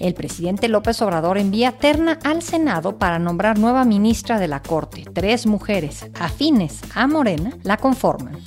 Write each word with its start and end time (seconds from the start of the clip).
El 0.00 0.14
presidente 0.14 0.68
López 0.68 1.00
Obrador 1.02 1.38
envía 1.38 1.72
terna 1.72 2.18
al 2.22 2.42
Senado 2.42 2.98
para 2.98 3.18
nombrar 3.18 3.58
nueva 3.58 3.84
ministra 3.84 4.38
de 4.38 4.48
la 4.48 4.62
Corte. 4.62 5.04
Tres 5.12 5.46
mujeres 5.46 6.06
afines 6.18 6.80
a 6.94 7.06
Morena 7.06 7.56
la 7.62 7.76
conforman. 7.76 8.38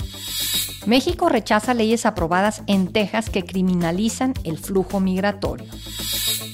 México 0.85 1.29
rechaza 1.29 1.73
leyes 1.73 2.05
aprobadas 2.05 2.63
en 2.67 2.91
Texas 2.91 3.29
que 3.29 3.43
criminalizan 3.43 4.33
el 4.43 4.57
flujo 4.57 4.99
migratorio. 4.99 5.67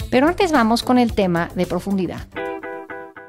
Pero 0.09 0.27
antes 0.27 0.51
vamos 0.51 0.84
con 0.84 0.98
el 0.98 1.13
tema 1.13 1.49
de 1.55 1.65
profundidad. 1.65 2.27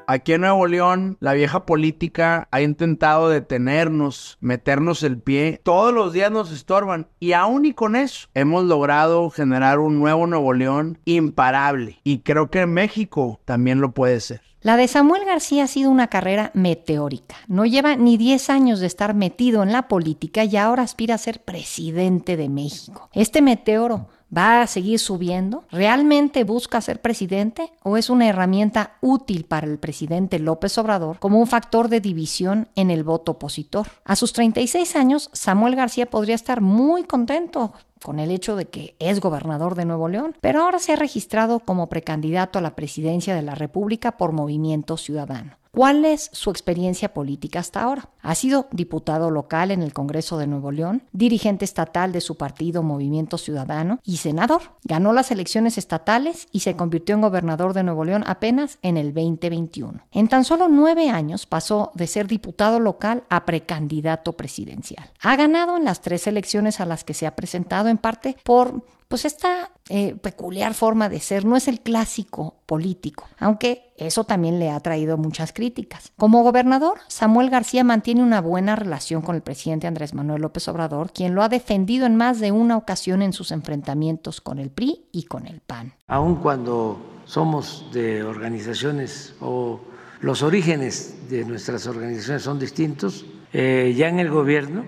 Aquí 0.09 0.31
en 0.31 0.39
Nuevo 0.39 0.67
León, 0.67 1.17
la 1.19 1.33
vieja 1.33 1.65
política 1.65 2.47
ha 2.51 2.61
intentado 2.61 3.27
detenernos, 3.27 4.37
meternos 4.39 5.03
el 5.03 5.19
pie. 5.19 5.59
Todos 5.61 5.93
los 5.93 6.13
días 6.13 6.31
nos 6.31 6.49
estorban. 6.53 7.09
Y 7.19 7.33
aún 7.33 7.65
y 7.65 7.73
con 7.73 7.97
eso, 7.97 8.29
hemos 8.33 8.63
logrado 8.63 9.29
generar 9.29 9.79
un 9.79 9.99
nuevo 9.99 10.25
Nuevo 10.25 10.53
León 10.53 10.97
imparable. 11.03 11.99
Y 12.05 12.19
creo 12.19 12.49
que 12.49 12.65
México 12.65 13.41
también 13.43 13.81
lo 13.81 13.91
puede 13.91 14.21
ser. 14.21 14.39
La 14.61 14.77
de 14.77 14.87
Samuel 14.87 15.25
García 15.25 15.65
ha 15.65 15.67
sido 15.67 15.91
una 15.91 16.07
carrera 16.07 16.51
meteórica. 16.53 17.35
No 17.49 17.65
lleva 17.65 17.97
ni 17.97 18.15
10 18.15 18.49
años 18.49 18.79
de 18.79 18.87
estar 18.87 19.13
metido 19.13 19.61
en 19.61 19.73
la 19.73 19.89
política 19.89 20.45
y 20.45 20.55
ahora 20.55 20.83
aspira 20.83 21.15
a 21.15 21.19
ser 21.19 21.41
presidente 21.43 22.37
de 22.37 22.47
México. 22.47 23.09
Este 23.13 23.41
meteoro 23.41 24.07
¿Va 24.35 24.61
a 24.61 24.67
seguir 24.67 24.99
subiendo? 24.99 25.63
¿Realmente 25.71 26.43
busca 26.43 26.81
ser 26.81 27.01
presidente 27.01 27.71
o 27.83 27.95
es 27.95 28.09
una 28.09 28.27
herramienta 28.27 28.97
útil 28.99 29.45
para 29.45 29.67
el 29.67 29.79
presidente 29.79 30.37
López 30.37 30.77
Obrador 30.77 31.17
como 31.19 31.39
un 31.39 31.47
factor 31.47 31.87
de 31.87 32.01
división 32.01 32.67
en 32.75 32.91
el 32.91 33.03
voto 33.03 33.33
opositor? 33.33 33.87
A 34.03 34.17
sus 34.17 34.33
36 34.33 34.95
años, 34.97 35.29
Samuel 35.31 35.75
García 35.75 36.09
podría 36.09 36.35
estar 36.35 36.59
muy 36.59 37.05
contento 37.05 37.73
con 38.03 38.19
el 38.19 38.31
hecho 38.31 38.55
de 38.55 38.65
que 38.65 38.95
es 38.99 39.21
gobernador 39.21 39.75
de 39.75 39.85
Nuevo 39.85 40.09
León, 40.09 40.35
pero 40.41 40.61
ahora 40.61 40.79
se 40.79 40.93
ha 40.93 40.97
registrado 40.97 41.59
como 41.61 41.87
precandidato 41.87 42.59
a 42.59 42.61
la 42.61 42.75
presidencia 42.75 43.33
de 43.33 43.41
la 43.41 43.55
República 43.55 44.17
por 44.17 44.33
Movimiento 44.33 44.97
Ciudadano. 44.97 45.57
¿Cuál 45.77 46.05
es 46.05 46.31
su 46.33 46.49
experiencia 46.49 47.13
política 47.13 47.59
hasta 47.59 47.83
ahora? 47.83 48.09
Ha 48.23 48.33
sido 48.33 48.67
diputado 48.71 49.29
local 49.29 49.69
en 49.69 49.83
el 49.83 49.93
Congreso 49.93 50.39
de 50.39 50.47
Nuevo 50.47 50.71
León, 50.71 51.03
dirigente 51.11 51.65
estatal 51.65 52.11
de 52.11 52.19
su 52.19 52.35
partido 52.35 52.81
Movimiento 52.81 53.37
Ciudadano 53.37 53.99
y 54.03 54.17
senador. 54.17 54.63
Ganó 54.85 55.13
las 55.13 55.29
elecciones 55.29 55.77
estatales 55.77 56.47
y 56.51 56.61
se 56.61 56.75
convirtió 56.75 57.13
en 57.13 57.21
gobernador 57.21 57.73
de 57.73 57.83
Nuevo 57.83 58.05
León 58.05 58.23
apenas 58.25 58.79
en 58.81 58.97
el 58.97 59.13
2021. 59.13 60.01
En 60.11 60.27
tan 60.27 60.45
solo 60.45 60.67
nueve 60.67 61.11
años 61.11 61.45
pasó 61.45 61.91
de 61.93 62.07
ser 62.07 62.25
diputado 62.25 62.79
local 62.79 63.25
a 63.29 63.45
precandidato 63.45 64.33
presidencial. 64.33 65.11
Ha 65.21 65.35
ganado 65.35 65.77
en 65.77 65.85
las 65.85 66.01
tres 66.01 66.25
elecciones 66.25 66.79
a 66.79 66.87
las 66.87 67.03
que 67.03 67.13
se 67.13 67.27
ha 67.27 67.35
presentado 67.35 67.87
en 67.87 67.99
parte 67.99 68.35
por 68.43 68.83
pues 69.07 69.25
esta 69.25 69.71
eh, 69.89 70.15
peculiar 70.15 70.73
forma 70.73 71.07
de 71.07 71.19
ser 71.19 71.45
no 71.45 71.55
es 71.55 71.67
el 71.67 71.81
clásico 71.81 72.55
político, 72.65 73.27
aunque 73.39 73.86
eso 73.97 74.23
también 74.23 74.59
le 74.59 74.69
ha 74.69 74.79
traído 74.79 75.17
muchas 75.17 75.53
críticas. 75.53 76.11
Como 76.17 76.43
gobernador, 76.43 76.99
Samuel 77.07 77.49
García 77.49 77.83
mantiene 77.83 78.23
una 78.23 78.41
buena 78.41 78.75
relación 78.75 79.21
con 79.21 79.35
el 79.35 79.41
presidente 79.41 79.87
Andrés 79.87 80.13
Manuel 80.13 80.41
López 80.41 80.67
Obrador, 80.67 81.11
quien 81.11 81.33
lo 81.35 81.41
ha 81.41 81.49
defendido 81.49 82.05
en 82.05 82.15
más 82.15 82.39
de 82.39 82.51
una 82.51 82.77
ocasión 82.77 83.21
en 83.21 83.33
sus 83.33 83.51
enfrentamientos 83.51 84.39
con 84.39 84.59
el 84.59 84.69
PRI 84.69 85.05
y 85.11 85.23
con 85.23 85.47
el 85.47 85.61
PAN. 85.61 85.93
Aun 86.07 86.35
cuando 86.35 86.99
somos 87.25 87.85
de 87.91 88.23
organizaciones 88.23 89.35
o 89.41 89.81
los 90.21 90.43
orígenes 90.43 91.29
de 91.29 91.43
nuestras 91.45 91.87
organizaciones 91.87 92.43
son 92.43 92.59
distintos, 92.59 93.25
eh, 93.51 93.93
ya 93.97 94.09
en 94.09 94.19
el 94.19 94.29
gobierno 94.29 94.83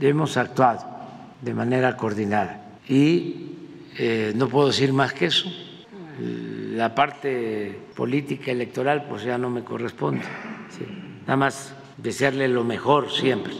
hemos 0.00 0.36
actuado 0.36 0.86
de 1.42 1.54
manera 1.54 1.96
coordinada 1.96 2.78
y 2.88 3.56
eh, 3.98 4.32
no 4.34 4.48
puedo 4.48 4.68
decir 4.68 4.92
más 4.92 5.12
que 5.12 5.26
eso. 5.26 5.48
La 6.20 6.94
parte 6.94 7.78
política 7.94 8.50
electoral 8.50 9.06
pues 9.08 9.22
ya 9.22 9.38
no 9.38 9.50
me 9.50 9.62
corresponde. 9.64 10.22
Nada 11.22 11.36
más 11.36 11.74
desearle 11.96 12.48
lo 12.48 12.64
mejor 12.64 13.10
siempre 13.10 13.54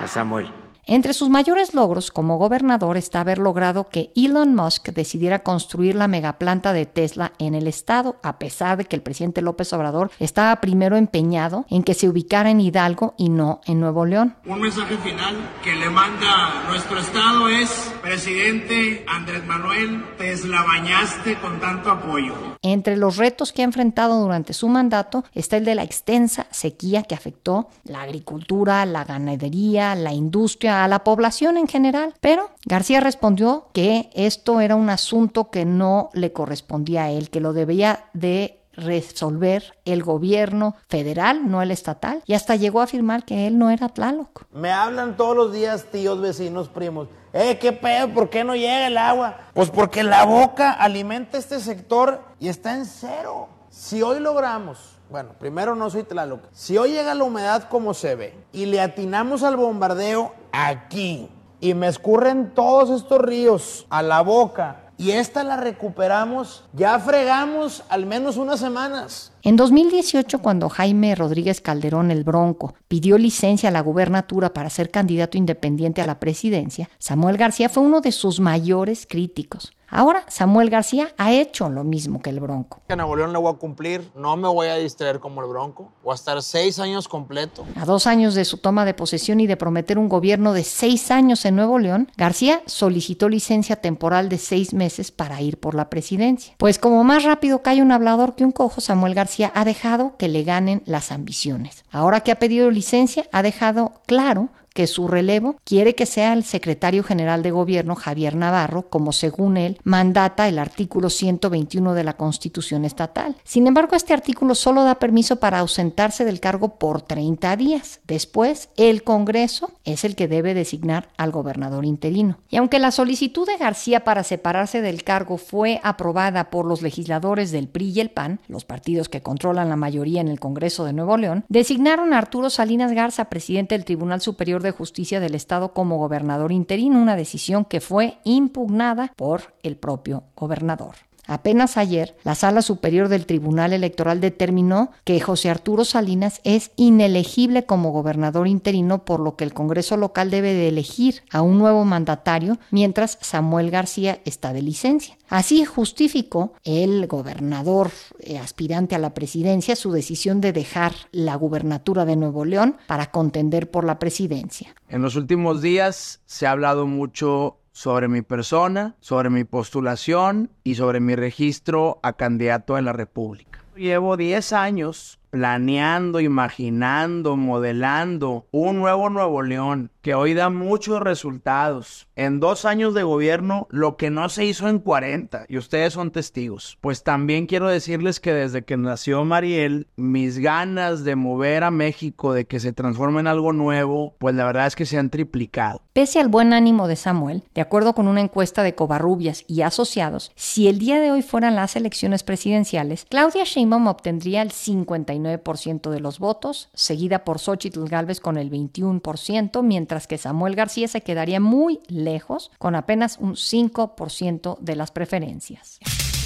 a 0.00 0.06
Samuel. 0.06 0.48
Entre 0.86 1.14
sus 1.14 1.30
mayores 1.30 1.72
logros 1.72 2.10
como 2.10 2.36
gobernador 2.36 2.98
está 2.98 3.22
haber 3.22 3.38
logrado 3.38 3.88
que 3.88 4.12
Elon 4.14 4.54
Musk 4.54 4.90
decidiera 4.90 5.38
construir 5.38 5.94
la 5.94 6.08
megaplanta 6.08 6.74
de 6.74 6.84
Tesla 6.84 7.32
en 7.38 7.54
el 7.54 7.66
estado, 7.66 8.16
a 8.22 8.38
pesar 8.38 8.76
de 8.76 8.84
que 8.84 8.94
el 8.94 9.00
presidente 9.00 9.40
López 9.40 9.72
Obrador 9.72 10.10
estaba 10.18 10.60
primero 10.60 10.98
empeñado 10.98 11.64
en 11.70 11.84
que 11.84 11.94
se 11.94 12.06
ubicara 12.06 12.50
en 12.50 12.60
Hidalgo 12.60 13.14
y 13.16 13.30
no 13.30 13.62
en 13.64 13.80
Nuevo 13.80 14.04
León. 14.04 14.36
Un 14.44 14.60
mensaje 14.60 14.98
final 14.98 15.36
que 15.62 15.74
le 15.74 15.88
manda 15.88 16.64
nuestro 16.68 16.98
estado 16.98 17.48
es, 17.48 17.90
presidente 18.02 19.06
Andrés 19.08 19.42
Manuel, 19.46 20.04
Tesla 20.18 20.64
bañaste 20.64 21.38
con 21.40 21.60
tanto 21.60 21.90
apoyo. 21.90 22.34
Entre 22.60 22.98
los 22.98 23.16
retos 23.16 23.52
que 23.52 23.62
ha 23.62 23.64
enfrentado 23.64 24.20
durante 24.20 24.52
su 24.52 24.68
mandato 24.68 25.24
está 25.32 25.56
el 25.56 25.64
de 25.64 25.76
la 25.76 25.82
extensa 25.82 26.46
sequía 26.50 27.04
que 27.04 27.14
afectó 27.14 27.68
la 27.84 28.02
agricultura, 28.02 28.84
la 28.84 29.04
ganadería, 29.04 29.94
la 29.94 30.12
industria, 30.12 30.73
a 30.82 30.88
la 30.88 31.04
población 31.04 31.56
en 31.56 31.68
general. 31.68 32.14
Pero 32.20 32.50
García 32.64 33.00
respondió 33.00 33.68
que 33.72 34.10
esto 34.14 34.60
era 34.60 34.74
un 34.74 34.90
asunto 34.90 35.50
que 35.50 35.64
no 35.64 36.10
le 36.14 36.32
correspondía 36.32 37.04
a 37.04 37.10
él, 37.10 37.30
que 37.30 37.40
lo 37.40 37.52
debía 37.52 38.06
de 38.12 38.60
resolver 38.76 39.78
el 39.84 40.02
gobierno 40.02 40.74
federal, 40.88 41.48
no 41.48 41.62
el 41.62 41.70
estatal, 41.70 42.22
y 42.26 42.34
hasta 42.34 42.56
llegó 42.56 42.80
a 42.80 42.84
afirmar 42.84 43.24
que 43.24 43.46
él 43.46 43.58
no 43.58 43.70
era 43.70 43.88
Tlaloc. 43.88 44.46
Me 44.52 44.72
hablan 44.72 45.16
todos 45.16 45.36
los 45.36 45.52
días 45.52 45.84
tíos, 45.92 46.20
vecinos, 46.20 46.68
primos. 46.68 47.08
Eh, 47.32 47.58
¿qué 47.58 47.72
pedo? 47.72 48.08
¿Por 48.08 48.30
qué 48.30 48.44
no 48.44 48.54
llega 48.54 48.86
el 48.86 48.96
agua? 48.96 49.36
Pues 49.54 49.70
porque 49.70 50.02
la 50.02 50.24
boca 50.24 50.72
alimenta 50.72 51.38
este 51.38 51.60
sector 51.60 52.22
y 52.38 52.48
está 52.48 52.76
en 52.76 52.86
cero. 52.86 53.48
Si 53.70 54.02
hoy 54.02 54.20
logramos 54.20 54.93
bueno, 55.14 55.30
primero 55.38 55.76
no 55.76 55.90
soy 55.90 56.02
Tlaloc. 56.02 56.40
Si 56.50 56.76
hoy 56.76 56.90
llega 56.90 57.14
la 57.14 57.22
humedad 57.22 57.68
como 57.68 57.94
se 57.94 58.16
ve 58.16 58.34
y 58.52 58.66
le 58.66 58.80
atinamos 58.80 59.44
al 59.44 59.56
bombardeo 59.56 60.34
aquí 60.50 61.28
y 61.60 61.72
me 61.74 61.86
escurren 61.86 62.52
todos 62.52 62.90
estos 62.90 63.20
ríos 63.20 63.86
a 63.90 64.02
la 64.02 64.22
boca 64.22 64.90
y 64.96 65.12
esta 65.12 65.44
la 65.44 65.56
recuperamos, 65.56 66.64
ya 66.72 66.98
fregamos 66.98 67.84
al 67.90 68.06
menos 68.06 68.36
unas 68.38 68.58
semanas. 68.58 69.32
En 69.42 69.54
2018, 69.54 70.40
cuando 70.40 70.68
Jaime 70.68 71.14
Rodríguez 71.14 71.60
Calderón 71.60 72.10
el 72.10 72.24
Bronco 72.24 72.74
pidió 72.88 73.16
licencia 73.16 73.68
a 73.68 73.72
la 73.72 73.82
gubernatura 73.82 74.52
para 74.52 74.68
ser 74.68 74.90
candidato 74.90 75.38
independiente 75.38 76.02
a 76.02 76.06
la 76.06 76.18
presidencia, 76.18 76.90
Samuel 76.98 77.36
García 77.36 77.68
fue 77.68 77.84
uno 77.84 78.00
de 78.00 78.10
sus 78.10 78.40
mayores 78.40 79.06
críticos. 79.08 79.74
Ahora 79.94 80.24
Samuel 80.26 80.70
García 80.70 81.14
ha 81.18 81.32
hecho 81.32 81.68
lo 81.68 81.84
mismo 81.84 82.20
que 82.20 82.30
el 82.30 82.40
Bronco. 82.40 82.82
En 82.88 82.96
Nuevo 82.96 83.14
León 83.14 83.32
le 83.32 83.38
voy 83.38 83.54
a 83.54 83.56
cumplir, 83.56 84.10
no 84.16 84.36
me 84.36 84.48
voy 84.48 84.66
a 84.66 84.74
distraer 84.74 85.20
como 85.20 85.40
el 85.40 85.48
Bronco, 85.48 85.92
voy 86.02 86.10
a 86.10 86.14
estar 86.16 86.42
seis 86.42 86.80
años 86.80 87.06
completo. 87.06 87.64
A 87.76 87.84
dos 87.84 88.08
años 88.08 88.34
de 88.34 88.44
su 88.44 88.58
toma 88.58 88.84
de 88.84 88.92
posesión 88.92 89.38
y 89.38 89.46
de 89.46 89.56
prometer 89.56 89.96
un 89.96 90.08
gobierno 90.08 90.52
de 90.52 90.64
seis 90.64 91.12
años 91.12 91.44
en 91.44 91.54
Nuevo 91.54 91.78
León, 91.78 92.10
García 92.16 92.60
solicitó 92.66 93.28
licencia 93.28 93.76
temporal 93.76 94.28
de 94.28 94.38
seis 94.38 94.74
meses 94.74 95.12
para 95.12 95.40
ir 95.40 95.60
por 95.60 95.76
la 95.76 95.88
presidencia. 95.90 96.54
Pues 96.58 96.80
como 96.80 97.04
más 97.04 97.22
rápido 97.22 97.62
cae 97.62 97.80
un 97.80 97.92
hablador 97.92 98.34
que 98.34 98.44
un 98.44 98.50
cojo, 98.50 98.80
Samuel 98.80 99.14
García 99.14 99.52
ha 99.54 99.64
dejado 99.64 100.16
que 100.16 100.26
le 100.26 100.42
ganen 100.42 100.82
las 100.86 101.12
ambiciones. 101.12 101.84
Ahora 101.92 102.22
que 102.22 102.32
ha 102.32 102.40
pedido 102.40 102.68
licencia, 102.72 103.28
ha 103.30 103.44
dejado 103.44 104.02
claro 104.06 104.48
que 104.74 104.86
su 104.86 105.08
relevo 105.08 105.56
quiere 105.64 105.94
que 105.94 106.04
sea 106.04 106.32
el 106.34 106.44
secretario 106.44 107.02
general 107.02 107.42
de 107.42 107.52
gobierno 107.52 107.94
Javier 107.94 108.34
Navarro, 108.34 108.90
como 108.90 109.12
según 109.12 109.56
él 109.56 109.78
mandata 109.84 110.48
el 110.48 110.58
artículo 110.58 111.08
121 111.08 111.94
de 111.94 112.04
la 112.04 112.16
Constitución 112.16 112.84
estatal. 112.84 113.36
Sin 113.44 113.66
embargo, 113.66 113.96
este 113.96 114.12
artículo 114.12 114.54
solo 114.54 114.84
da 114.84 114.96
permiso 114.96 115.36
para 115.36 115.60
ausentarse 115.60 116.24
del 116.24 116.40
cargo 116.40 116.78
por 116.78 117.02
30 117.02 117.56
días. 117.56 118.00
Después, 118.06 118.68
el 118.76 119.04
Congreso 119.04 119.70
es 119.84 120.04
el 120.04 120.16
que 120.16 120.28
debe 120.28 120.54
designar 120.54 121.08
al 121.16 121.30
gobernador 121.30 121.84
interino. 121.84 122.38
Y 122.50 122.56
aunque 122.56 122.80
la 122.80 122.90
solicitud 122.90 123.46
de 123.46 123.56
García 123.56 124.02
para 124.02 124.24
separarse 124.24 124.82
del 124.82 125.04
cargo 125.04 125.38
fue 125.38 125.80
aprobada 125.84 126.50
por 126.50 126.66
los 126.66 126.82
legisladores 126.82 127.52
del 127.52 127.68
PRI 127.68 127.90
y 127.90 128.00
el 128.00 128.10
PAN, 128.10 128.40
los 128.48 128.64
partidos 128.64 129.08
que 129.08 129.22
controlan 129.22 129.68
la 129.68 129.76
mayoría 129.76 130.20
en 130.20 130.28
el 130.28 130.40
Congreso 130.40 130.84
de 130.84 130.92
Nuevo 130.92 131.16
León, 131.16 131.44
designaron 131.48 132.12
a 132.12 132.18
Arturo 132.18 132.50
Salinas 132.50 132.92
Garza 132.92 133.26
presidente 133.26 133.76
del 133.76 133.84
Tribunal 133.84 134.20
Superior 134.20 134.63
de 134.64 134.72
Justicia 134.72 135.20
del 135.20 135.36
Estado 135.36 135.72
como 135.72 135.98
gobernador 135.98 136.50
interino, 136.50 137.00
una 137.00 137.14
decisión 137.14 137.64
que 137.64 137.80
fue 137.80 138.18
impugnada 138.24 139.12
por 139.16 139.54
el 139.62 139.76
propio 139.76 140.24
gobernador. 140.34 140.96
Apenas 141.26 141.76
ayer, 141.76 142.16
la 142.24 142.34
Sala 142.34 142.62
Superior 142.62 143.08
del 143.08 143.26
Tribunal 143.26 143.72
Electoral 143.72 144.20
determinó 144.20 144.90
que 145.04 145.20
José 145.20 145.50
Arturo 145.50 145.84
Salinas 145.84 146.40
es 146.44 146.70
inelegible 146.76 147.64
como 147.64 147.92
gobernador 147.92 148.46
interino, 148.46 149.04
por 149.04 149.20
lo 149.20 149.36
que 149.36 149.44
el 149.44 149.54
Congreso 149.54 149.96
local 149.96 150.30
debe 150.30 150.52
de 150.52 150.68
elegir 150.68 151.22
a 151.30 151.42
un 151.42 151.58
nuevo 151.58 151.84
mandatario 151.84 152.58
mientras 152.70 153.18
Samuel 153.20 153.70
García 153.70 154.20
está 154.24 154.52
de 154.52 154.62
licencia. 154.62 155.16
Así 155.28 155.64
justificó 155.64 156.52
el 156.64 157.06
gobernador 157.06 157.90
eh, 158.20 158.38
aspirante 158.38 158.94
a 158.94 158.98
la 158.98 159.14
presidencia 159.14 159.74
su 159.76 159.90
decisión 159.90 160.40
de 160.40 160.52
dejar 160.52 160.92
la 161.12 161.34
gubernatura 161.34 162.04
de 162.04 162.16
Nuevo 162.16 162.44
León 162.44 162.76
para 162.86 163.10
contender 163.10 163.70
por 163.70 163.84
la 163.84 163.98
presidencia. 163.98 164.74
En 164.88 165.02
los 165.02 165.16
últimos 165.16 165.62
días 165.62 166.20
se 166.26 166.46
ha 166.46 166.50
hablado 166.50 166.86
mucho 166.86 167.58
sobre 167.74 168.06
mi 168.06 168.22
persona, 168.22 168.94
sobre 169.00 169.30
mi 169.30 169.42
postulación 169.42 170.48
y 170.62 170.76
sobre 170.76 171.00
mi 171.00 171.16
registro 171.16 171.98
a 172.02 172.12
candidato 172.12 172.76
a 172.76 172.82
la 172.82 172.92
República. 172.92 173.64
Llevo 173.74 174.16
10 174.16 174.52
años 174.52 175.18
planeando, 175.30 176.20
imaginando, 176.20 177.36
modelando 177.36 178.46
un 178.52 178.78
nuevo 178.78 179.10
Nuevo 179.10 179.42
León 179.42 179.90
que 180.04 180.14
hoy 180.14 180.34
da 180.34 180.50
muchos 180.50 181.00
resultados. 181.00 182.08
En 182.14 182.38
dos 182.38 182.66
años 182.66 182.92
de 182.92 183.04
gobierno, 183.04 183.66
lo 183.70 183.96
que 183.96 184.10
no 184.10 184.28
se 184.28 184.44
hizo 184.44 184.68
en 184.68 184.78
40, 184.78 185.46
y 185.48 185.56
ustedes 185.56 185.94
son 185.94 186.10
testigos. 186.10 186.76
Pues 186.82 187.02
también 187.02 187.46
quiero 187.46 187.68
decirles 187.68 188.20
que 188.20 188.34
desde 188.34 188.66
que 188.66 188.76
nació 188.76 189.24
Mariel, 189.24 189.88
mis 189.96 190.38
ganas 190.38 191.04
de 191.04 191.16
mover 191.16 191.64
a 191.64 191.70
México, 191.70 192.34
de 192.34 192.44
que 192.44 192.60
se 192.60 192.74
transforme 192.74 193.20
en 193.20 193.28
algo 193.28 193.54
nuevo, 193.54 194.14
pues 194.18 194.34
la 194.34 194.44
verdad 194.44 194.66
es 194.66 194.76
que 194.76 194.84
se 194.84 194.98
han 194.98 195.08
triplicado. 195.08 195.80
Pese 195.94 196.20
al 196.20 196.28
buen 196.28 196.52
ánimo 196.52 196.86
de 196.86 196.96
Samuel, 196.96 197.44
de 197.54 197.62
acuerdo 197.62 197.94
con 197.94 198.06
una 198.06 198.20
encuesta 198.20 198.62
de 198.62 198.74
Covarrubias 198.74 199.44
y 199.48 199.62
asociados, 199.62 200.32
si 200.34 200.68
el 200.68 200.78
día 200.78 201.00
de 201.00 201.12
hoy 201.12 201.22
fueran 201.22 201.54
las 201.54 201.76
elecciones 201.76 202.24
presidenciales, 202.24 203.06
Claudia 203.08 203.44
Sheinbaum 203.44 203.86
obtendría 203.86 204.42
el 204.42 204.50
59% 204.50 205.90
de 205.90 206.00
los 206.00 206.18
votos, 206.18 206.68
seguida 206.74 207.24
por 207.24 207.38
Xochitl 207.38 207.84
Galvez 207.84 208.20
con 208.20 208.36
el 208.36 208.50
21%, 208.50 209.62
mientras 209.62 209.93
que 210.06 210.18
Samuel 210.18 210.56
García 210.56 210.88
se 210.88 211.02
quedaría 211.02 211.40
muy 211.40 211.80
lejos 211.88 212.50
con 212.58 212.74
apenas 212.74 213.18
un 213.18 213.34
5% 213.34 214.58
de 214.58 214.76
las 214.76 214.90
preferencias. 214.90 215.78